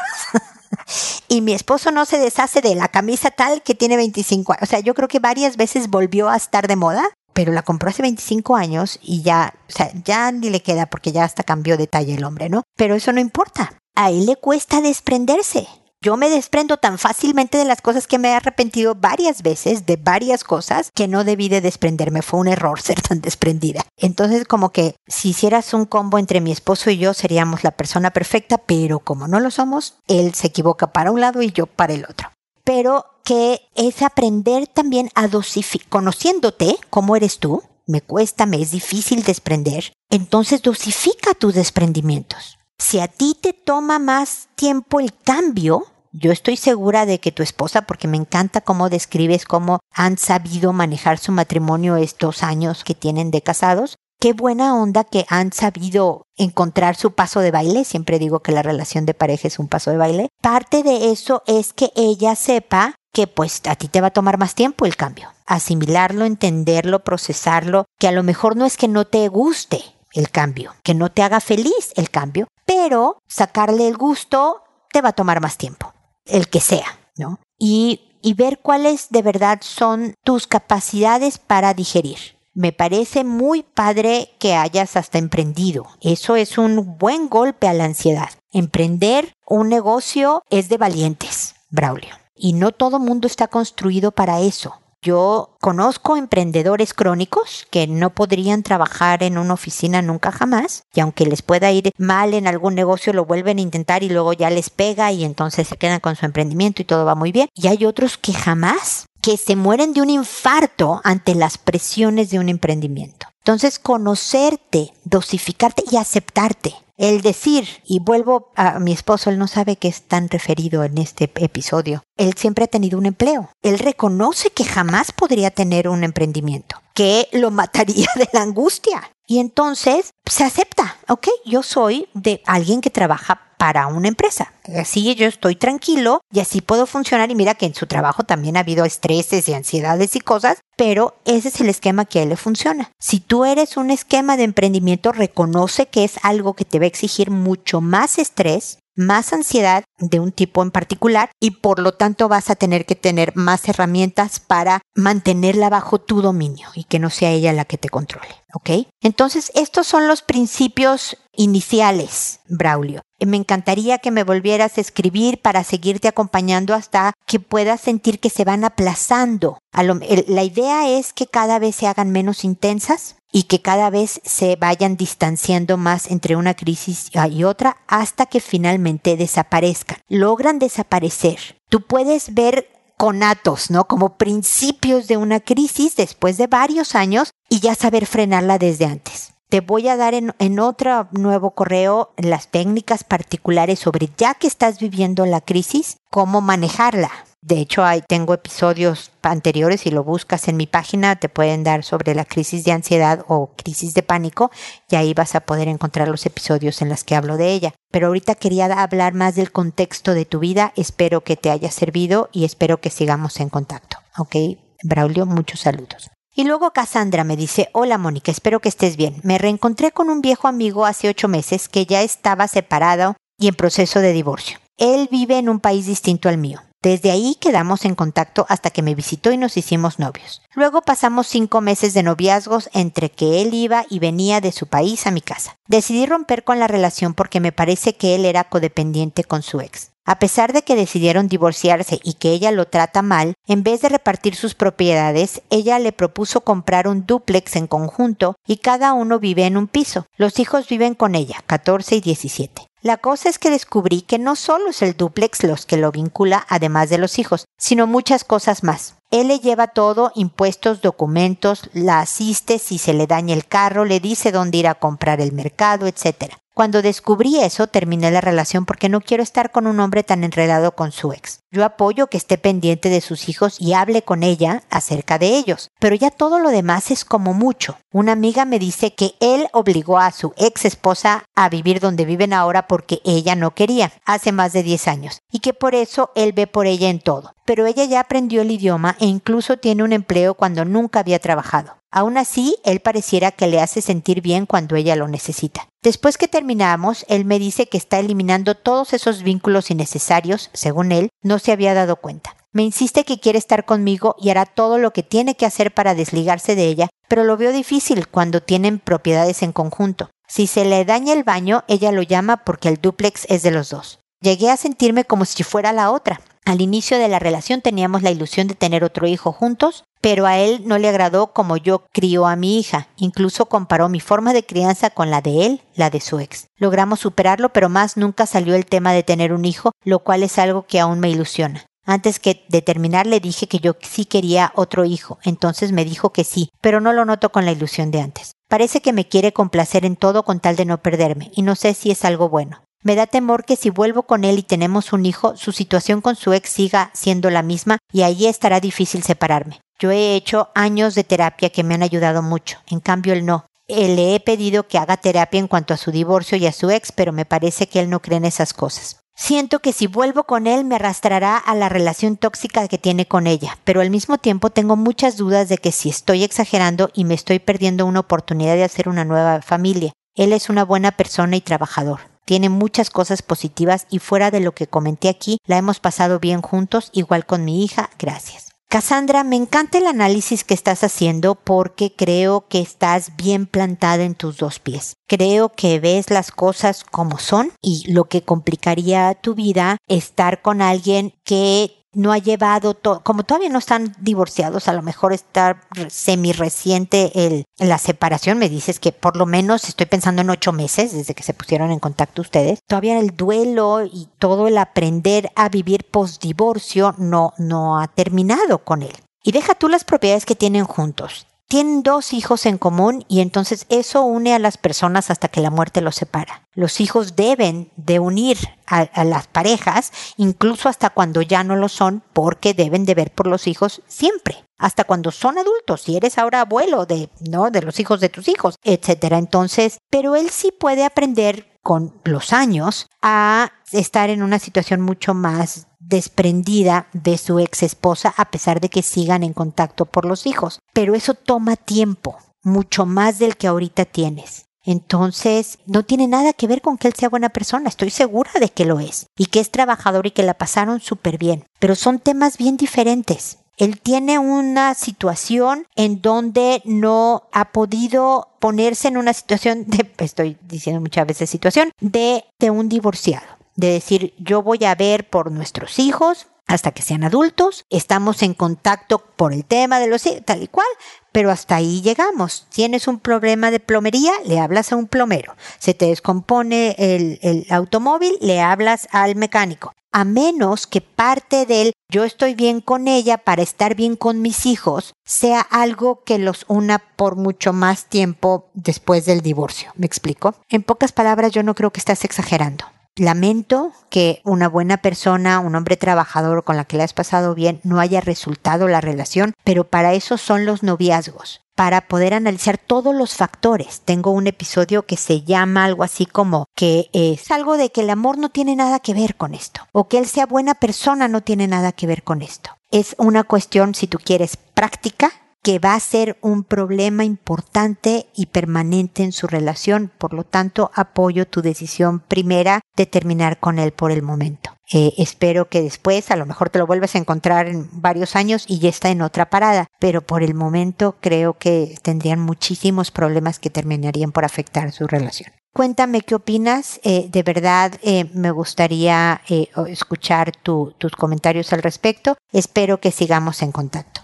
y 1.29 1.41
mi 1.41 1.53
esposo 1.53 1.91
no 1.91 2.05
se 2.05 2.19
deshace 2.19 2.61
de 2.61 2.77
la 2.77 2.89
camisa 2.89 3.33
tal 3.33 3.63
que 3.63 3.75
tiene 3.75 3.97
25 3.97 4.53
años. 4.53 4.63
O 4.63 4.67
sea, 4.67 4.79
yo 4.79 4.95
creo 4.95 5.09
que 5.09 5.19
varias 5.19 5.57
veces 5.57 5.91
volvió 5.91 6.29
a 6.29 6.37
estar 6.37 6.69
de 6.69 6.77
moda, 6.77 7.05
pero 7.35 7.53
la 7.53 7.63
compró 7.63 7.91
hace 7.91 8.03
25 8.03 8.57
años 8.57 8.99
y 9.03 9.23
ya, 9.23 9.55
o 9.69 9.73
sea, 9.73 9.91
ya 10.05 10.33
ni 10.33 10.49
le 10.49 10.63
queda 10.63 10.87
porque 10.87 11.13
ya 11.13 11.25
hasta 11.25 11.43
cambió 11.43 11.77
de 11.77 11.87
talla 11.87 12.15
el 12.15 12.25
hombre, 12.25 12.49
¿no? 12.49 12.63
Pero 12.77 12.95
eso 12.95 13.13
no 13.13 13.21
importa. 13.21 13.75
A 13.95 14.11
él 14.11 14.27
le 14.27 14.37
cuesta 14.37 14.81
desprenderse 14.81 15.69
yo 16.05 16.19
me 16.19 16.29
desprendo 16.29 16.77
tan 16.77 16.99
fácilmente 16.99 17.57
de 17.57 17.65
las 17.65 17.81
cosas 17.81 18.07
que 18.07 18.19
me 18.19 18.29
he 18.29 18.35
arrepentido 18.35 18.95
varias 18.95 19.41
veces, 19.41 19.87
de 19.87 19.97
varias 19.97 20.45
cosas 20.45 20.91
que 20.95 21.09
no 21.09 21.25
debí 21.25 21.49
de 21.49 21.63
desprenderme. 21.63 22.21
Fue 22.21 22.41
un 22.41 22.49
error 22.49 22.79
ser 22.83 23.01
tan 23.01 23.23
desprendida. 23.23 23.87
Entonces, 23.97 24.45
como 24.45 24.69
que 24.69 24.97
si 25.07 25.31
hicieras 25.31 25.73
un 25.73 25.87
combo 25.87 26.19
entre 26.19 26.43
mi 26.43 26.53
esposo 26.53 26.91
y 26.91 26.99
yo, 26.99 27.15
seríamos 27.15 27.65
la 27.65 27.71
persona 27.71 28.11
perfecta, 28.11 28.59
pero 28.59 28.99
como 28.99 29.29
no 29.29 29.41
lo 29.41 29.51
somos, 29.51 29.97
él 30.07 30.35
se 30.35 30.49
equivoca 30.49 30.89
para 30.89 31.11
un 31.11 31.23
lado 31.23 31.41
y 31.41 31.53
yo 31.53 31.65
para 31.65 31.95
el 31.95 32.05
otro. 32.05 32.29
Pero 32.65 33.07
que 33.25 33.63
es 33.75 34.03
aprender 34.03 34.67
también 34.67 35.11
a 35.15 35.29
dosificar, 35.29 35.89
conociéndote, 35.89 36.77
cómo 36.91 37.17
eres 37.17 37.39
tú, 37.39 37.63
me 37.87 38.01
cuesta, 38.01 38.47
me 38.47 38.61
es 38.61 38.71
difícil 38.71 39.23
desprender, 39.23 39.93
entonces 40.11 40.63
dosifica 40.63 41.35
tus 41.35 41.55
desprendimientos. 41.55 42.59
Si 42.79 43.01
a 43.01 43.09
ti 43.09 43.37
te 43.41 43.53
toma 43.53 43.99
más 43.99 44.49
tiempo 44.57 45.01
el 45.01 45.15
cambio, 45.15 45.87
yo 46.13 46.33
estoy 46.33 46.57
segura 46.57 47.07
de 47.07 47.19
que 47.19 47.33
tu 47.33 47.43
esposa, 47.43 47.83
porque 47.83 48.09
me 48.09 48.17
encanta 48.17 48.61
cómo 48.61 48.89
describes 48.89 49.45
cómo 49.45 49.81
han 49.91 50.19
sabido 50.19 50.73
manejar 50.73 51.19
su 51.19 51.33
matrimonio 51.33 51.97
estos 51.97 52.43
años 52.43 52.85
que 52.85 52.95
tienen 52.95 53.31
de 53.31 53.43
casados, 53.43 53.97
qué 54.21 54.33
buena 54.33 54.77
onda 54.77 55.05
que 55.05 55.27
han 55.29 55.53
sabido 55.53 56.23
encontrar 56.37 56.97
su 56.97 57.13
paso 57.13 57.41
de 57.41 57.51
baile. 57.51 57.85
Siempre 57.85 58.19
digo 58.19 58.41
que 58.41 58.53
la 58.53 58.63
relación 58.63 59.07
de 59.07 59.15
pareja 59.15 59.49
es 59.49 59.59
un 59.59 59.69
paso 59.69 59.91
de 59.91 59.97
baile. 59.97 60.29
Parte 60.41 60.83
de 60.83 61.11
eso 61.11 61.43
es 61.47 61.73
que 61.73 61.91
ella 61.97 62.37
sepa 62.37 62.95
que 63.15 63.27
pues 63.29 63.63
a 63.67 63.77
ti 63.77 63.89
te 63.89 64.03
va 64.03 64.09
a 64.09 64.13
tomar 64.13 64.37
más 64.37 64.55
tiempo 64.55 64.85
el 64.85 64.97
cambio. 64.97 65.33
Asimilarlo, 65.47 66.27
entenderlo, 66.27 67.05
procesarlo, 67.05 67.87
que 67.99 68.09
a 68.09 68.13
lo 68.13 68.23
mejor 68.23 68.57
no 68.57 68.67
es 68.67 68.77
que 68.77 68.89
no 68.89 69.07
te 69.07 69.29
guste 69.29 69.83
el 70.13 70.31
cambio, 70.31 70.75
que 70.83 70.95
no 70.95 71.11
te 71.11 71.23
haga 71.23 71.41
feliz 71.41 71.93
el 71.97 72.11
cambio, 72.11 72.49
pero 72.67 73.19
sacarle 73.27 73.89
el 73.89 73.97
gusto 73.97 74.63
te 74.93 75.01
va 75.01 75.11
a 75.11 75.15
tomar 75.15 75.41
más 75.41 75.57
tiempo 75.57 75.95
el 76.27 76.49
que 76.49 76.61
sea, 76.61 76.99
¿no? 77.17 77.39
Y, 77.59 78.19
y 78.23 78.35
ver 78.35 78.59
cuáles 78.61 79.09
de 79.11 79.23
verdad 79.23 79.59
son 79.63 80.15
tus 80.25 80.47
capacidades 80.47 81.39
para 81.39 81.75
digerir. 81.75 82.19
Me 82.55 82.73
parece 82.73 83.25
muy 83.25 83.63
padre 83.63 84.31
que 84.39 84.55
hayas 84.55 84.97
hasta 84.97 85.19
emprendido. 85.19 85.87
Eso 86.01 86.37
es 86.37 86.57
un 86.57 86.99
buen 86.99 87.29
golpe 87.29 87.69
a 87.69 87.75
la 87.75 87.85
ansiedad. 87.85 88.31
Emprender 88.53 89.35
un 89.47 89.69
negocio 89.69 90.43
es 90.51 90.69
de 90.69 90.79
valientes, 90.79 91.57
Braulio. 91.71 92.24
Y 92.37 92.53
no 92.53 92.73
todo 92.73 92.99
mundo 92.99 93.27
está 93.27 93.49
construido 93.49 94.11
para 94.11 94.41
eso. 94.41 94.81
Yo 95.05 95.51
conozco 95.61 96.17
emprendedores 96.17 96.95
crónicos 96.95 97.67
que 97.71 97.87
no 97.87 98.15
podrían 98.15 98.63
trabajar 98.63 99.23
en 99.23 99.37
una 99.37 99.53
oficina 99.53 100.01
nunca 100.01 100.33
jamás 100.33 100.85
y 100.95 101.01
aunque 101.01 101.27
les 101.27 101.43
pueda 101.43 101.71
ir 101.73 101.93
mal 101.99 102.33
en 102.33 102.47
algún 102.47 102.75
negocio 102.75 103.13
lo 103.13 103.27
vuelven 103.27 103.59
a 103.59 103.61
intentar 103.61 104.03
y 104.03 104.09
luego 104.09 104.33
ya 104.33 104.49
les 104.49 104.71
pega 104.71 105.13
y 105.13 105.25
entonces 105.25 105.69
se 105.69 105.77
quedan 105.77 106.01
con 106.01 106.17
su 106.17 106.25
emprendimiento 106.25 106.81
y 106.81 106.87
todo 106.87 107.05
va 107.05 107.15
muy 107.15 107.33
bien. 107.33 107.51
Y 107.55 107.69
hay 107.69 107.85
otros 107.85 108.17
que 108.17 108.33
jamás, 108.33 109.05
que 109.21 109.37
se 109.37 109.57
mueren 109.57 109.93
de 109.93 110.01
un 110.01 110.09
infarto 110.09 111.03
ante 111.05 111.35
las 111.35 111.59
presiones 111.59 112.31
de 112.31 112.39
un 112.39 112.49
emprendimiento. 112.49 113.27
Entonces, 113.41 113.79
conocerte, 113.79 114.95
dosificarte 115.05 115.85
y 115.91 115.99
aceptarte. 115.99 116.75
El 116.97 117.23
decir, 117.23 117.67
y 117.85 117.99
vuelvo 117.99 118.53
a 118.55 118.79
mi 118.79 118.93
esposo, 118.93 119.31
él 119.31 119.39
no 119.39 119.49
sabe 119.49 119.77
que 119.77 119.89
es 119.89 120.03
tan 120.03 120.29
referido 120.29 120.85
en 120.85 120.99
este 120.99 121.25
episodio. 121.25 122.05
Él 122.17 122.35
siempre 122.37 122.65
ha 122.65 122.69
tenido 122.69 122.99
un 122.99 123.07
empleo. 123.07 123.51
Él 123.63 123.81
reconoce 123.81 124.51
que 124.51 124.65
jamás 124.65 125.11
podría 125.11 125.51
tener 125.51 125.89
un 125.89 126.05
emprendimiento, 126.05 126.81
que 126.95 127.29
lo 127.33 127.51
mataría 127.51 128.09
de 128.15 128.29
la 128.33 128.43
angustia. 128.43 129.11
Y 129.27 129.39
entonces 129.39 130.13
se 130.27 130.45
acepta, 130.45 130.97
ok, 131.09 131.29
yo 131.47 131.63
soy 131.63 132.09
de 132.15 132.43
alguien 132.47 132.81
que 132.81 132.91
trabaja 132.91 133.41
para 133.57 133.87
una 133.87 134.09
empresa. 134.09 134.53
Así 134.77 135.15
yo 135.15 135.27
estoy 135.27 135.57
tranquilo 135.57 136.21
y 136.31 136.41
así 136.41 136.61
puedo 136.61 136.87
funcionar 136.87 137.31
y 137.31 137.35
mira 137.35 137.55
que 137.55 137.65
en 137.65 137.75
su 137.75 137.87
trabajo 137.87 138.25
también 138.25 138.57
ha 138.57 138.61
habido 138.61 138.85
estreses 138.85 139.49
y 139.49 139.55
ansiedades 139.55 140.17
y 140.17 140.21
cosas, 140.21 140.59
pero 140.77 141.17
ese 141.25 141.49
es 141.49 141.61
el 141.63 141.71
esquema 141.71 142.05
que 142.05 142.19
a 142.19 142.23
él 142.25 142.29
le 142.31 142.37
funciona. 142.37 142.91
Si 143.01 143.21
tú 143.21 143.47
eres 143.47 143.79
un 143.79 143.91
esquema 143.91 144.37
de 144.37 144.45
emprendimiento, 144.45 145.13
reconoce 145.13 145.87
que 145.87 146.05
es 146.05 146.19
algo 146.23 146.55
que 146.55 146.67
te 146.67 146.79
va 146.79 146.85
a 146.85 146.89
exigir 146.89 147.31
mucho 147.31 147.81
más 147.81 148.19
estrés, 148.19 148.79
más 148.97 149.33
ansiedad 149.33 149.85
de 149.99 150.21
un 150.21 150.33
tipo 150.33 150.63
en 150.63 150.71
particular 150.71 151.31
y 151.41 151.53
por 151.53 151.79
lo 151.79 151.93
tanto 151.93 152.29
vas 152.29 152.51
a 152.51 152.57
tener 152.57 152.87
que 152.87 152.95
tener 152.95 153.35
más 153.37 153.69
herramientas 153.69 154.41
para 154.41 154.83
mantenerla 154.95 155.71
bajo 155.71 156.01
tu 156.01 156.23
dominio 156.23 156.69
y 156.75 156.85
que 156.85 156.99
no 156.99 157.11
sea 157.11 157.31
ella 157.31 157.53
la 157.53 157.65
que 157.65 157.79
te 157.79 157.89
controle. 157.89 158.35
¿Ok? 158.53 158.87
Entonces, 159.01 159.51
estos 159.57 159.89
son 159.89 160.07
los 160.07 160.23
principios 160.23 161.17
iniciales, 161.33 162.39
Braulio. 162.49 163.03
Me 163.19 163.37
encantaría 163.37 163.99
que 163.99 164.13
me 164.13 164.23
volvieras 164.23 164.79
a 164.79 164.81
escribir 164.81 165.41
para 165.41 165.65
seguirte 165.65 166.07
acompañando 166.07 166.73
hasta 166.73 167.15
que 167.27 167.41
puedas 167.41 167.81
sentir 167.81 168.21
que 168.21 168.31
se 168.31 168.45
van 168.45 168.65
aplazando. 168.65 169.59
la 169.73 170.45
idea 170.45 170.89
es 170.89 171.13
que 171.13 171.27
cada 171.27 171.59
vez 171.59 171.75
se 171.75 171.89
hagan 171.89 172.13
menos 172.13 172.45
intensas, 172.45 173.17
y 173.35 173.43
que 173.43 173.61
cada 173.61 173.91
vez 173.91 174.21
se 174.25 174.55
vayan 174.55 174.97
distanciando 174.97 175.77
más 175.77 176.09
entre 176.09 176.37
una 176.37 176.55
crisis 176.55 177.11
y 177.33 177.43
otra 177.43 177.79
hasta 177.89 178.27
que 178.27 178.39
finalmente 178.39 179.17
desaparezcan. 179.17 179.99
Logran 180.09 180.61
desaparecer. 180.61 181.61
Tú 181.69 181.81
puedes 181.81 182.33
ver 182.33 182.69
conatos, 182.97 183.73
¿no? 183.73 183.89
Como 183.89 184.17
principios 184.17 185.09
de 185.09 185.17
una 185.17 185.41
crisis 185.41 185.97
después 185.97 186.37
de 186.37 186.47
varios 186.47 186.95
años 186.95 187.33
y 187.49 187.59
ya 187.59 187.75
saber 187.75 188.07
frenarla 188.07 188.59
desde 188.59 188.87
antes. 188.87 189.33
Te 189.49 189.61
voy 189.61 189.89
a 189.89 189.97
dar 189.97 190.15
en, 190.15 190.33
en, 190.39 190.61
otro 190.61 191.09
nuevo 191.11 191.51
correo 191.51 192.15
las 192.17 192.53
técnicas 192.53 193.03
particulares 193.03 193.81
sobre 193.81 194.11
ya 194.17 194.35
que 194.35 194.47
estás 194.47 194.79
viviendo 194.79 195.27
la 195.27 195.41
crisis, 195.41 195.97
cómo 196.09 196.41
manejarla. 196.41 197.11
De 197.47 197.61
hecho, 197.61 197.85
ahí 197.85 198.01
tengo 198.01 198.33
episodios 198.33 199.11
anteriores, 199.21 199.83
si 199.83 199.91
lo 199.91 200.03
buscas 200.03 200.49
en 200.49 200.57
mi 200.57 200.67
página, 200.67 201.17
te 201.17 201.29
pueden 201.29 201.63
dar 201.63 201.85
sobre 201.85 202.15
la 202.15 202.25
crisis 202.25 202.65
de 202.65 202.73
ansiedad 202.73 203.23
o 203.29 203.51
crisis 203.55 203.93
de 203.93 204.03
pánico 204.03 204.51
y 204.89 204.97
ahí 204.97 205.13
vas 205.13 205.35
a 205.35 205.41
poder 205.41 205.69
encontrar 205.69 206.09
los 206.09 206.25
episodios 206.25 206.81
en 206.81 206.89
los 206.89 207.05
que 207.05 207.17
hablo 207.17 207.37
de 207.37 207.53
ella. 207.53 207.75
Pero 207.91 208.07
ahorita 208.07 208.35
quería 208.35 208.65
hablar 208.83 209.13
más 209.13 209.35
del 209.35 209.53
contexto 209.53 210.15
de 210.15 210.25
tu 210.25 210.39
vida, 210.39 210.73
espero 210.75 211.21
que 211.21 211.37
te 211.37 211.51
haya 211.51 211.71
servido 211.71 212.31
y 212.33 212.47
espero 212.47 212.81
que 212.81 212.89
sigamos 212.89 213.39
en 213.41 213.51
contacto. 213.51 213.99
¿Ok? 214.17 214.37
Braulio, 214.83 215.27
muchos 215.27 215.61
saludos. 215.61 216.11
Y 216.35 216.45
luego 216.45 216.71
Cassandra 216.71 217.25
me 217.25 217.37
dice, 217.37 217.69
hola 217.73 217.99
Mónica, 217.99 218.33
espero 218.33 218.61
que 218.61 218.71
estés 218.71 218.97
bien. 218.97 219.21
Me 219.23 219.37
reencontré 219.37 219.93
con 219.93 220.09
un 220.09 220.23
viejo 220.23 220.49
amigo 220.49 220.87
hace 220.87 221.11
ocho 221.11 221.29
meses 221.29 221.69
que 221.69 221.85
ya 221.85 222.01
estaba 222.01 222.49
separado 222.49 223.17
y 223.39 223.49
en 223.49 223.55
proceso 223.55 224.01
de 224.01 224.15
divorcio. 224.15 224.59
Él 224.79 225.09
vive 225.13 225.37
en 225.37 225.51
un 225.51 225.61
país 225.61 225.85
distinto 225.85 226.31
al 226.31 226.39
mío. 226.39 226.63
Desde 226.85 227.11
ahí 227.11 227.35
quedamos 227.41 227.87
en 227.87 227.95
contacto 227.95 228.45
hasta 228.51 228.69
que 228.69 228.83
me 228.83 228.95
visitó 228.95 229.33
y 229.33 229.39
nos 229.39 229.57
hicimos 229.57 229.99
novios. 229.99 230.43
Luego 230.55 230.83
pasamos 230.83 231.27
cinco 231.27 231.63
meses 231.63 231.95
de 231.95 232.03
noviazgos 232.03 232.69
entre 232.75 233.11
que 233.11 233.41
él 233.41 233.55
iba 233.55 233.87
y 233.89 234.01
venía 234.01 234.43
de 234.43 234.53
su 234.53 234.67
país 234.67 235.07
a 235.07 235.11
mi 235.11 235.23
casa. 235.23 235.57
Decidí 235.67 236.05
romper 236.05 236.45
con 236.45 236.61
la 236.61 236.67
relación 236.67 237.15
porque 237.15 237.41
me 237.41 237.53
parece 237.53 237.97
que 237.97 238.15
él 238.15 238.27
era 238.27 238.45
codependiente 238.45 239.25
con 239.25 239.43
su 239.43 239.63
ex. 239.63 239.93
A 240.05 240.19
pesar 240.19 240.53
de 240.53 240.61
que 240.61 240.77
decidieron 240.77 241.27
divorciarse 241.27 242.01
y 242.05 242.15
que 242.15 242.33
ella 242.33 242.51
lo 242.51 242.67
trata 242.67 243.01
mal, 243.01 243.33
en 243.47 243.63
vez 243.63 243.81
de 243.81 243.89
repartir 243.89 244.37
sus 244.37 244.55
propiedades, 244.55 245.41
ella 245.49 245.79
le 245.79 245.93
propuso 245.93 246.43
comprar 246.43 246.87
un 246.87 247.07
dúplex 247.07 247.57
en 247.57 247.67
conjunto 247.67 248.37
y 248.47 248.59
cada 248.59 248.93
uno 248.93 249.19
vive 249.19 249.47
en 249.47 249.57
un 249.57 249.69
piso. 249.69 250.05
Los 250.19 250.39
hijos 250.39 250.69
viven 250.69 250.95
con 250.95 251.15
ella, 251.15 251.43
14 251.47 251.97
y 251.97 252.01
17. 252.03 252.69
La 252.85 252.99
cosa 252.99 253.31
es 253.31 253.39
que 253.39 253.49
descubrí 253.49 254.03
que 254.03 254.19
no 254.19 254.37
solo 254.37 254.69
es 254.69 254.83
el 254.83 254.95
dúplex 254.95 255.43
los 255.45 255.65
que 255.65 255.79
lo 255.79 255.91
vincula 255.91 256.45
además 256.51 256.91
de 256.91 256.99
los 256.99 257.19
hijos, 257.19 257.47
sino 257.57 257.87
muchas 257.87 258.25
cosas 258.25 258.63
más. 258.63 258.97
Él 259.11 259.29
le 259.29 259.39
lleva 259.39 259.69
todo, 259.69 260.13
impuestos, 260.15 260.83
documentos, 260.83 261.71
la 261.73 262.01
asiste 262.01 262.59
si 262.59 262.77
se 262.77 262.93
le 262.93 263.07
daña 263.07 263.33
el 263.33 263.47
carro, 263.47 263.87
le 263.87 264.01
dice 264.01 264.33
dónde 264.33 264.59
ir 264.59 264.69
a 264.69 264.75
comprar 264.75 265.23
el 265.23 265.33
mercado, 265.33 265.87
etc. 265.87 266.35
Cuando 266.53 266.83
descubrí 266.83 267.41
eso, 267.41 267.69
terminé 267.69 268.11
la 268.11 268.21
relación 268.21 268.67
porque 268.67 268.91
no 268.91 269.01
quiero 269.01 269.23
estar 269.23 269.51
con 269.51 269.67
un 269.67 269.81
hombre 269.81 270.03
tan 270.03 270.23
enredado 270.23 270.73
con 270.73 270.93
su 270.93 271.15
ex. 271.15 271.41
Yo 271.55 271.65
apoyo 271.65 272.09
que 272.09 272.17
esté 272.17 272.37
pendiente 272.37 272.89
de 272.89 273.01
sus 273.01 273.29
hijos 273.29 273.61
y 273.61 273.75
hable 273.75 274.03
con 274.03 274.25
ella 274.25 274.65
acerca 274.71 275.21
de 275.21 275.37
ellos, 275.37 275.69
pero 275.79 275.95
ya 275.95 276.11
todo 276.11 276.41
lo 276.41 276.49
demás 276.49 276.91
es 276.91 277.05
como 277.05 277.33
mucho. 277.33 277.79
Una 277.93 278.11
amiga 278.11 278.45
me 278.45 278.59
dice 278.59 278.93
que 278.93 279.15
él 279.21 279.47
obligó 279.53 280.01
a 280.01 280.11
su 280.11 280.33
ex 280.37 280.65
esposa 280.65 281.23
a 281.37 281.49
vivir 281.49 281.79
donde 281.79 282.07
viven 282.07 282.33
ahora 282.33 282.67
porque 282.67 283.01
ella 283.05 283.37
no 283.37 283.53
quería, 283.53 283.93
hace 284.05 284.33
más 284.33 284.53
de 284.53 284.65
10 284.65 284.89
años, 284.89 285.21
y 285.31 285.39
que 285.39 285.55
por 285.55 285.77
eso 285.77 286.11
él 286.17 286.33
ve 286.33 286.49
por 286.49 286.67
ella 286.67 286.89
en 286.89 286.99
todo. 286.99 287.35
Pero 287.45 287.67
ella 287.67 287.85
ya 287.85 288.01
aprendió 288.01 288.43
el 288.43 288.51
idioma 288.51 288.97
e 288.99 289.07
incluso 289.07 289.57
tiene 289.57 289.85
un 289.85 289.93
empleo 289.93 290.35
cuando 290.35 290.65
nunca 290.65 290.99
había 290.99 291.21
trabajado. 291.21 291.77
Aún 291.97 292.19
así, 292.19 292.57
él 292.65 292.81
pareciera 292.81 293.31
que 293.31 293.47
le 293.47 293.61
hace 293.61 293.81
sentir 293.81 294.21
bien 294.21 294.47
cuando 294.47 294.75
ella 294.75 294.97
lo 294.97 295.07
necesita. 295.07 295.69
Después 295.81 296.19
que 296.19 296.27
terminamos, 296.27 297.07
él 297.09 297.25
me 297.25 297.39
dice 297.39 297.69
que 297.69 297.77
está 297.77 298.01
eliminando 298.01 298.57
todos 298.57 298.93
esos 298.95 299.23
vínculos 299.23 299.71
innecesarios, 299.71 300.51
según 300.55 300.91
él, 300.91 301.11
no 301.23 301.39
se 301.45 301.53
había 301.53 301.75
dado 301.75 301.97
cuenta. 301.97 302.37
Me 302.53 302.63
insiste 302.63 303.05
que 303.05 303.21
quiere 303.21 303.39
estar 303.39 303.65
conmigo 303.65 304.17
y 304.19 304.31
hará 304.31 304.47
todo 304.47 304.79
lo 304.79 304.93
que 304.93 305.03
tiene 305.03 305.35
que 305.37 305.45
hacer 305.45 305.75
para 305.75 305.95
desligarse 305.95 306.55
de 306.55 306.67
ella, 306.67 306.89
pero 307.09 307.25
lo 307.25 307.37
veo 307.37 307.53
difícil 307.53 308.09
cuando 308.09 308.41
tienen 308.41 308.79
propiedades 308.79 309.43
en 309.43 309.53
conjunto. 309.53 310.11
Si 310.27 310.47
se 310.47 310.65
le 310.65 310.85
daña 310.85 311.13
el 311.13 311.23
baño, 311.23 311.65
ella 311.69 311.93
lo 311.93 312.03
llama 312.03 312.39
porque 312.39 312.69
el 312.69 312.81
duplex 312.81 313.27
es 313.29 313.43
de 313.43 313.51
los 313.51 313.71
dos. 313.71 313.99
Llegué 314.21 314.51
a 314.51 314.57
sentirme 314.57 315.05
como 315.05 315.27
si 315.27 315.43
fuera 315.43 315.73
la 315.73 315.91
otra. 315.91 316.23
Al 316.47 316.63
inicio 316.63 316.99
de 316.99 317.09
la 317.09 317.19
relación 317.19 317.61
teníamos 317.61 318.03
la 318.03 318.11
ilusión 318.11 318.47
de 318.47 318.55
tener 318.55 318.85
otro 318.85 319.07
hijo 319.07 319.33
juntos, 319.33 319.85
pero 320.05 320.27
a 320.27 320.37
él 320.37 320.65
no 320.67 320.77
le 320.77 320.91
agradó 320.91 321.33
como 321.33 321.57
yo 321.57 321.87
crío 321.91 322.27
a 322.27 322.37
mi 322.37 322.59
hija. 322.59 322.89
Incluso 322.99 323.47
comparó 323.47 323.89
mi 323.89 324.01
forma 324.01 324.35
de 324.35 324.45
crianza 324.45 324.91
con 324.91 325.11
la 325.11 325.23
de 325.23 325.47
él, 325.47 325.63
la 325.75 325.89
de 325.89 326.03
su 326.03 326.21
ex. 326.21 326.49
Logramos 326.59 327.01
superarlo, 327.01 327.55
pero 327.55 327.71
más 327.71 327.97
nunca 327.97 328.27
salió 328.27 328.55
el 328.55 328.67
tema 328.67 328.93
de 328.93 329.03
tener 329.03 329.33
un 329.33 329.47
hijo, 329.47 329.73
lo 329.83 330.01
cual 330.01 330.23
es 330.23 330.39
algo 330.39 330.67
que 330.67 330.79
aún 330.79 331.01
me 331.01 331.09
ilusiona. 331.09 331.65
Antes 331.87 332.21
que 332.21 332.45
de 332.51 332.61
terminar 332.61 333.07
le 333.07 333.19
dije 333.19 333.47
que 333.47 333.61
yo 333.61 333.77
sí 333.81 334.05
quería 334.05 334.53
otro 334.57 334.85
hijo, 334.85 335.19
entonces 335.23 335.73
me 335.73 335.87
dijo 335.87 336.13
que 336.13 336.25
sí, 336.25 336.51
pero 336.61 336.83
no 336.83 336.93
lo 336.93 337.07
noto 337.07 337.33
con 337.33 337.47
la 337.47 337.53
ilusión 337.53 337.91
de 337.91 338.03
antes. 338.03 338.33
Parece 338.47 338.83
que 338.83 338.93
me 338.93 339.09
quiere 339.09 339.33
complacer 339.33 339.87
en 339.87 339.97
todo 339.97 340.23
con 340.23 340.39
tal 340.39 340.57
de 340.57 340.67
no 340.67 340.83
perderme, 340.83 341.31
y 341.35 341.41
no 341.41 341.57
sé 341.57 341.73
si 341.73 341.91
es 341.91 342.05
algo 342.05 342.29
bueno. 342.29 342.63
Me 342.83 342.95
da 342.95 343.07
temor 343.07 343.47
que 343.47 343.57
si 343.57 343.71
vuelvo 343.71 344.03
con 344.03 344.25
él 344.25 344.39
y 344.39 344.43
tenemos 344.43 344.93
un 344.93 345.07
hijo, 345.07 345.35
su 345.39 345.53
situación 345.53 346.03
con 346.03 346.15
su 346.15 346.35
ex 346.35 346.51
siga 346.51 346.91
siendo 346.93 347.31
la 347.31 347.43
misma 347.43 347.79
y 347.91 348.03
allí 348.03 348.27
estará 348.27 348.61
difícil 348.61 349.03
separarme. 349.03 349.64
Yo 349.79 349.91
he 349.91 350.15
hecho 350.15 350.51
años 350.55 350.95
de 350.95 351.05
terapia 351.05 351.51
que 351.51 351.65
me 351.65 351.75
han 351.75 351.83
ayudado 351.83 352.23
mucho, 352.23 352.59
en 352.67 352.81
cambio 352.81 353.13
él 353.13 353.27
no. 353.27 353.47
Eh, 353.67 353.95
le 353.95 354.15
he 354.15 354.21
pedido 354.21 354.69
que 354.69 354.79
haga 354.79 354.97
terapia 354.97 355.41
en 355.41 355.49
cuanto 355.49 355.75
a 355.75 355.79
su 355.79 355.91
divorcio 355.91 356.37
y 356.37 356.47
a 356.47 356.53
su 356.53 356.71
ex, 356.71 356.93
pero 356.93 357.13
me 357.13 357.25
parece 357.25 357.67
que 357.67 357.81
él 357.81 357.91
no 357.91 358.01
cree 358.01 358.19
en 358.19 358.25
esas 358.25 358.53
cosas. 358.53 359.01
Siento 359.17 359.61
que 359.61 359.73
si 359.73 359.87
vuelvo 359.87 360.25
con 360.25 360.47
él 360.47 360.65
me 360.65 360.75
arrastrará 360.75 361.37
a 361.37 361.55
la 361.55 361.69
relación 361.69 362.17
tóxica 362.17 362.69
que 362.69 362.79
tiene 362.79 363.07
con 363.07 363.27
ella, 363.27 363.59
pero 363.65 363.81
al 363.81 363.91
mismo 363.91 364.19
tiempo 364.19 364.51
tengo 364.51 364.77
muchas 364.77 365.17
dudas 365.17 365.49
de 365.49 365.59
que 365.59 365.73
si 365.73 365.89
estoy 365.89 366.25
exagerando 366.25 366.91
y 366.95 367.05
me 367.05 367.15
estoy 367.15 367.39
perdiendo 367.39 367.87
una 367.87 368.01
oportunidad 368.01 368.55
de 368.55 368.65
hacer 368.65 368.89
una 368.89 369.05
nueva 369.05 369.41
familia. 369.41 369.93
Él 370.15 370.33
es 370.33 370.49
una 370.49 370.65
buena 370.65 370.93
persona 370.93 371.37
y 371.37 371.41
trabajador 371.41 372.01
tiene 372.25 372.49
muchas 372.49 372.91
cosas 372.91 373.23
positivas 373.23 373.87
y 373.91 373.99
fuera 373.99 374.31
de 374.31 374.41
lo 374.41 374.53
que 374.53 374.67
comenté 374.67 375.09
aquí, 375.09 375.39
la 375.47 375.59
hemos 375.59 375.81
pasado 375.81 376.19
bien 376.19 376.43
juntos, 376.43 376.91
igual 376.93 377.27
con 377.27 377.45
mi 377.45 377.65
hija, 377.65 377.91
gracias. 377.99 378.54
Cassandra, 378.75 379.23
me 379.23 379.37
encanta 379.37 379.79
el 379.79 379.87
análisis 379.87 380.43
que 380.43 380.53
estás 380.53 380.83
haciendo 380.83 381.37
porque 381.37 381.93
creo 381.95 382.49
que 382.49 382.59
estás 382.59 383.15
bien 383.17 383.47
plantada 383.47 384.03
en 384.03 384.17
tus 384.17 384.39
dos 384.39 384.59
pies. 384.59 384.97
Creo 385.07 385.51
que 385.51 385.79
ves 385.79 386.11
las 386.11 386.33
cosas 386.33 386.83
como 386.83 387.21
son 387.21 387.53
y 387.63 387.89
lo 387.93 388.07
que 388.07 388.23
complicaría 388.23 389.15
tu 389.15 389.37
vida 389.37 389.77
estar 389.87 390.43
con 390.43 390.61
alguien 390.61 391.15
que 391.23 391.84
no 391.95 392.13
ha 392.13 392.19
llevado 392.19 392.75
todo, 392.75 393.03
como 393.03 393.25
todavía 393.25 393.49
no 393.49 393.59
están 393.59 393.95
divorciados, 394.01 394.69
a 394.69 394.73
lo 394.73 394.83
mejor 394.83 395.13
está 395.13 395.61
semi 395.89 396.33
reciente 396.33 397.13
el, 397.27 397.45
la 397.59 397.79
separación, 397.79 398.39
me 398.39 398.49
dices 398.49 398.81
que 398.81 398.93
por 398.93 399.17
lo 399.17 399.27
menos 399.27 399.69
estoy 399.69 399.87
pensando 399.87 400.23
en 400.23 400.31
ocho 400.31 400.53
meses 400.53 400.93
desde 400.93 401.15
que 401.15 401.23
se 401.23 401.35
pusieron 401.35 401.71
en 401.71 401.79
contacto 401.79 402.23
ustedes, 402.23 402.61
todavía 402.67 402.99
el 402.99 403.17
duelo 403.17 403.85
y 403.85 404.09
todo 404.19 404.49
el 404.49 404.59
aprender 404.59 405.31
a 405.37 405.49
vivir 405.49 405.85
post 405.91 406.23
divorcio 406.23 406.95
no, 406.99 407.33
no 407.39 407.81
ha 407.81 407.89
terminado 407.89 408.59
con 408.59 408.83
él. 408.83 408.93
Y 409.23 409.33
deja 409.33 409.55
tú 409.55 409.69
las 409.69 409.85
propiedades 409.85 410.27
que 410.27 410.35
tienen 410.35 410.65
juntos 410.65 411.27
tienen 411.49 411.83
dos 411.83 412.13
hijos 412.13 412.47
en 412.47 412.59
común 412.59 413.05
y 413.09 413.21
entonces 413.21 413.67
eso 413.69 414.03
une 414.03 414.35
a 414.35 414.39
las 414.39 414.57
personas 414.59 415.11
hasta 415.11 415.29
que 415.29 415.41
la 415.41 415.51
muerte 415.51 415.81
los 415.81 415.97
separa. 415.97 416.49
Los 416.55 416.81
hijos 416.81 417.17
deben 417.17 417.71
de 417.77 417.99
unir 417.99 418.39
a, 418.67 419.05
las 419.05 419.27
parejas, 419.27 419.93
incluso 420.17 420.69
hasta 420.69 420.91
cuando 420.91 421.21
ya 421.23 421.45
no 421.45 421.57
lo 421.57 421.69
son, 421.69 422.03
porque 422.13 422.55
deben 422.55 422.85
de 422.85 422.95
ver 422.95 423.11
por 423.11 423.27
los 423.27 423.47
hijos 423.47 423.83
siempre. 423.87 424.45
Hasta 424.57 424.85
cuando 424.85 425.11
son 425.11 425.37
adultos, 425.37 425.83
si 425.83 425.97
eres 425.97 426.17
ahora 426.17 426.41
abuelo 426.41 426.87
de, 426.87 427.11
¿no? 427.29 427.51
de 427.51 427.63
los 427.63 427.79
hijos 427.81 428.01
de 428.01 428.09
tus 428.09 428.29
hijos, 428.29 428.57
etcétera. 428.63 429.19
Entonces, 429.19 429.79
pero 429.91 430.17
él 430.17 430.31
sí 430.31 430.53
puede 430.59 430.85
aprender 430.85 431.59
con 431.63 432.01
los 432.05 432.33
años 432.33 432.89
a 433.03 433.51
estar 433.73 434.11
en 434.11 434.23
una 434.23 434.39
situación 434.39 434.81
mucho 434.81 435.15
más 435.15 435.67
desprendida 435.95 436.89
de 436.93 437.17
su 437.19 437.39
ex 437.39 437.63
esposa 437.63 438.13
a 438.17 438.25
pesar 438.25 438.61
de 438.61 438.69
que 438.69 438.83
sigan 438.83 439.23
en 439.23 439.33
contacto 439.33 439.87
por 439.87 440.07
los 440.07 440.27
hijos. 440.27 440.59
Pero 440.73 440.97
eso 440.97 441.15
toma 441.15 441.55
tiempo, 441.55 442.19
mucho 442.43 442.85
más 442.85 443.21
del 443.21 443.37
que 443.37 443.47
ahorita 443.47 443.85
tienes. 443.85 444.47
Entonces, 444.65 445.59
no 445.67 445.85
tiene 445.85 446.09
nada 446.09 446.33
que 446.33 446.49
ver 446.49 446.63
con 446.63 446.79
que 446.79 446.89
él 446.89 446.95
sea 446.95 447.09
buena 447.09 447.29
persona, 447.29 447.69
estoy 447.69 447.91
segura 447.91 448.31
de 448.41 448.49
que 448.49 448.65
lo 448.65 448.81
es, 448.81 449.07
y 449.17 449.27
que 449.27 449.39
es 449.39 449.53
trabajador 449.53 450.07
y 450.07 450.11
que 450.11 450.23
la 450.23 450.35
pasaron 450.35 450.81
súper 450.81 451.17
bien, 451.17 451.45
pero 451.61 451.77
son 451.77 452.01
temas 452.01 452.39
bien 452.39 452.57
diferentes. 452.57 453.39
Él 453.57 453.79
tiene 453.81 454.19
una 454.19 454.75
situación 454.75 455.67
en 455.77 456.03
donde 456.03 456.61
no 456.65 457.29
ha 457.31 457.53
podido 457.53 458.35
ponerse 458.41 458.89
en 458.89 458.97
una 458.97 459.13
situación 459.13 459.67
de, 459.69 459.89
estoy 459.99 460.39
diciendo 460.49 460.81
muchas 460.81 461.07
veces 461.07 461.31
situación, 461.31 461.71
de, 461.81 462.25
de 462.41 462.51
un 462.51 462.69
divorciado 462.69 463.34
de 463.57 463.73
decir 463.73 464.15
yo 464.19 464.43
voy 464.43 464.65
a 464.65 464.75
ver 464.75 465.09
por 465.09 465.31
nuestros 465.31 465.79
hijos 465.79 466.29
hasta 466.47 466.73
que 466.73 466.83
sean 466.83 467.05
adultos, 467.05 467.65
estamos 467.71 468.23
en 468.23 468.35
contacto 468.35 468.99
por 469.17 469.33
el 469.33 469.45
tema 469.45 469.81
de 469.81 469.87
los 469.87 470.05
hijos, 470.07 470.23
tal 470.27 470.43
y 470.43 470.49
cual, 470.49 470.67
pero 471.11 471.31
hasta 471.31 471.57
ahí 471.57 471.81
llegamos. 471.81 472.47
Tienes 472.53 472.87
un 472.87 473.01
problema 473.01 473.51
de 473.51 473.61
plomería, 473.61 474.13
le 474.27 474.39
hablas 474.39 474.73
a 474.73 474.77
un 474.77 474.87
plomero. 474.87 475.37
Se 475.59 475.73
te 475.73 475.87
descompone 475.87 476.77
el, 476.79 477.19
el 477.23 477.47
automóvil, 477.49 478.19
le 478.21 478.41
hablas 478.41 478.89
al 478.93 479.17
mecánico. 479.17 479.73
A 479.91 480.05
menos 480.05 480.67
que 480.67 480.81
parte 480.81 481.47
del 481.47 481.73
yo 481.89 482.03
estoy 482.03 482.35
bien 482.35 482.61
con 482.61 482.89
ella 482.89 483.19
para 483.19 483.43
estar 483.43 483.77
bien 483.77 483.95
con 483.95 484.21
mis 484.21 484.45
hijos 484.45 484.93
sea 485.05 485.41
algo 485.41 486.03
que 486.03 486.19
los 486.19 486.45
una 486.49 486.81
por 486.97 487.15
mucho 487.15 487.53
más 487.53 487.87
tiempo 487.87 488.51
después 488.55 489.07
del 489.07 489.21
divorcio. 489.21 489.71
¿Me 489.77 489.87
explico? 489.87 490.35
En 490.49 490.65
pocas 490.65 490.91
palabras, 490.91 491.31
yo 491.31 491.45
no 491.45 491.55
creo 491.55 491.71
que 491.71 491.79
estás 491.79 492.05
exagerando. 492.05 492.65
Lamento 492.97 493.73
que 493.91 494.21
una 494.25 494.49
buena 494.49 494.77
persona, 494.77 495.41
un 495.41 495.57
hombre 495.57 495.77
trabajador 495.77 496.45
con 496.45 496.57
la 496.57 496.65
que 496.65 496.77
le 496.77 496.85
has 496.85 496.93
pasado 496.93 497.35
bien, 497.35 497.61
no 497.65 497.81
haya 497.81 498.01
resultado 498.01 498.69
la 498.69 498.81
relación, 498.81 499.35
pero 499.43 499.65
para 499.65 499.95
eso 499.95 500.17
son 500.17 500.47
los 500.47 500.63
noviazgos 500.63 501.41
para 501.57 501.83
poder 501.83 502.15
analizar 502.15 502.57
todos 502.57 502.95
los 502.95 503.15
factores. 503.15 503.81
Tengo 503.85 504.13
un 504.13 504.29
episodio 504.29 504.87
que 504.87 504.97
se 504.97 505.23
llama 505.23 505.65
algo 505.65 505.83
así 505.83 506.07
como 506.07 506.47
que 506.55 506.89
es 506.93 507.33
algo 507.33 507.57
de 507.57 507.71
que 507.71 507.81
el 507.81 507.91
amor 507.91 508.17
no 508.17 508.29
tiene 508.29 508.55
nada 508.55 508.79
que 508.79 508.95
ver 508.95 509.17
con 509.17 509.35
esto, 509.35 509.63
o 509.73 509.89
que 509.89 509.99
él 509.99 510.07
sea 510.07 510.27
buena 510.27 510.55
persona 510.55 511.09
no 511.09 511.21
tiene 511.21 511.49
nada 511.49 511.73
que 511.73 511.89
ver 511.89 512.05
con 512.05 512.23
esto. 512.23 512.51
Es 512.71 512.95
una 512.99 513.25
cuestión, 513.25 513.75
si 513.75 513.89
tú 513.89 513.99
quieres, 513.99 514.37
práctica 514.37 515.13
que 515.45 515.59
va 515.59 515.75
a 515.75 515.81
ser 515.81 516.17
un 516.23 516.43
problema 516.43 517.05
importante 517.05 518.07
y 518.17 518.27
permanente 518.27 519.03
en 519.03 519.13
su 519.13 519.27
relación. 519.27 519.93
Por 519.99 520.15
lo 520.15 520.25
tanto, 520.25 520.71
apoyo 520.75 521.27
tu 521.27 521.43
decisión 521.43 522.01
primera 522.01 522.63
de 522.77 522.87
terminar 522.87 523.39
con 523.39 523.59
él 523.59 523.73
por 523.73 523.93
el 523.93 524.01
momento. 524.01 524.57
Eh, 524.73 524.95
espero 524.97 525.51
que 525.51 525.61
después, 525.61 526.11
a 526.11 526.17
lo 526.17 526.25
mejor 526.25 526.49
te 526.49 526.59
lo 526.59 526.67
vuelvas 526.67 526.95
a 526.95 526.99
encontrar 526.99 527.49
en 527.49 527.69
varios 527.73 528.17
años 528.17 528.47
y 528.49 528.59
ya 528.59 528.71
está 528.71 528.89
en 528.89 529.03
otra 529.03 529.29
parada, 529.29 529.67
pero 529.79 530.01
por 530.01 530.23
el 530.23 530.33
momento 530.33 530.97
creo 531.03 531.35
que 531.35 531.77
tendrían 531.83 532.21
muchísimos 532.21 532.91
problemas 532.91 533.39
que 533.39 533.51
terminarían 533.51 534.13
por 534.13 534.25
afectar 534.25 534.73
su 534.73 534.87
relación. 534.87 535.31
Cuéntame 535.53 536.01
qué 536.01 536.15
opinas. 536.15 536.81
Eh, 536.85 537.09
de 537.13 537.23
verdad 537.23 537.75
eh, 537.83 538.11
me 538.15 538.31
gustaría 538.31 539.21
escuchar 539.69 540.33
tus 540.33 540.93
comentarios 540.97 541.53
al 541.53 541.63
respecto. 541.63 542.17
Espero 542.33 542.81
que 542.81 542.91
sigamos 542.91 543.43
en 543.43 543.53
contacto. 543.53 544.04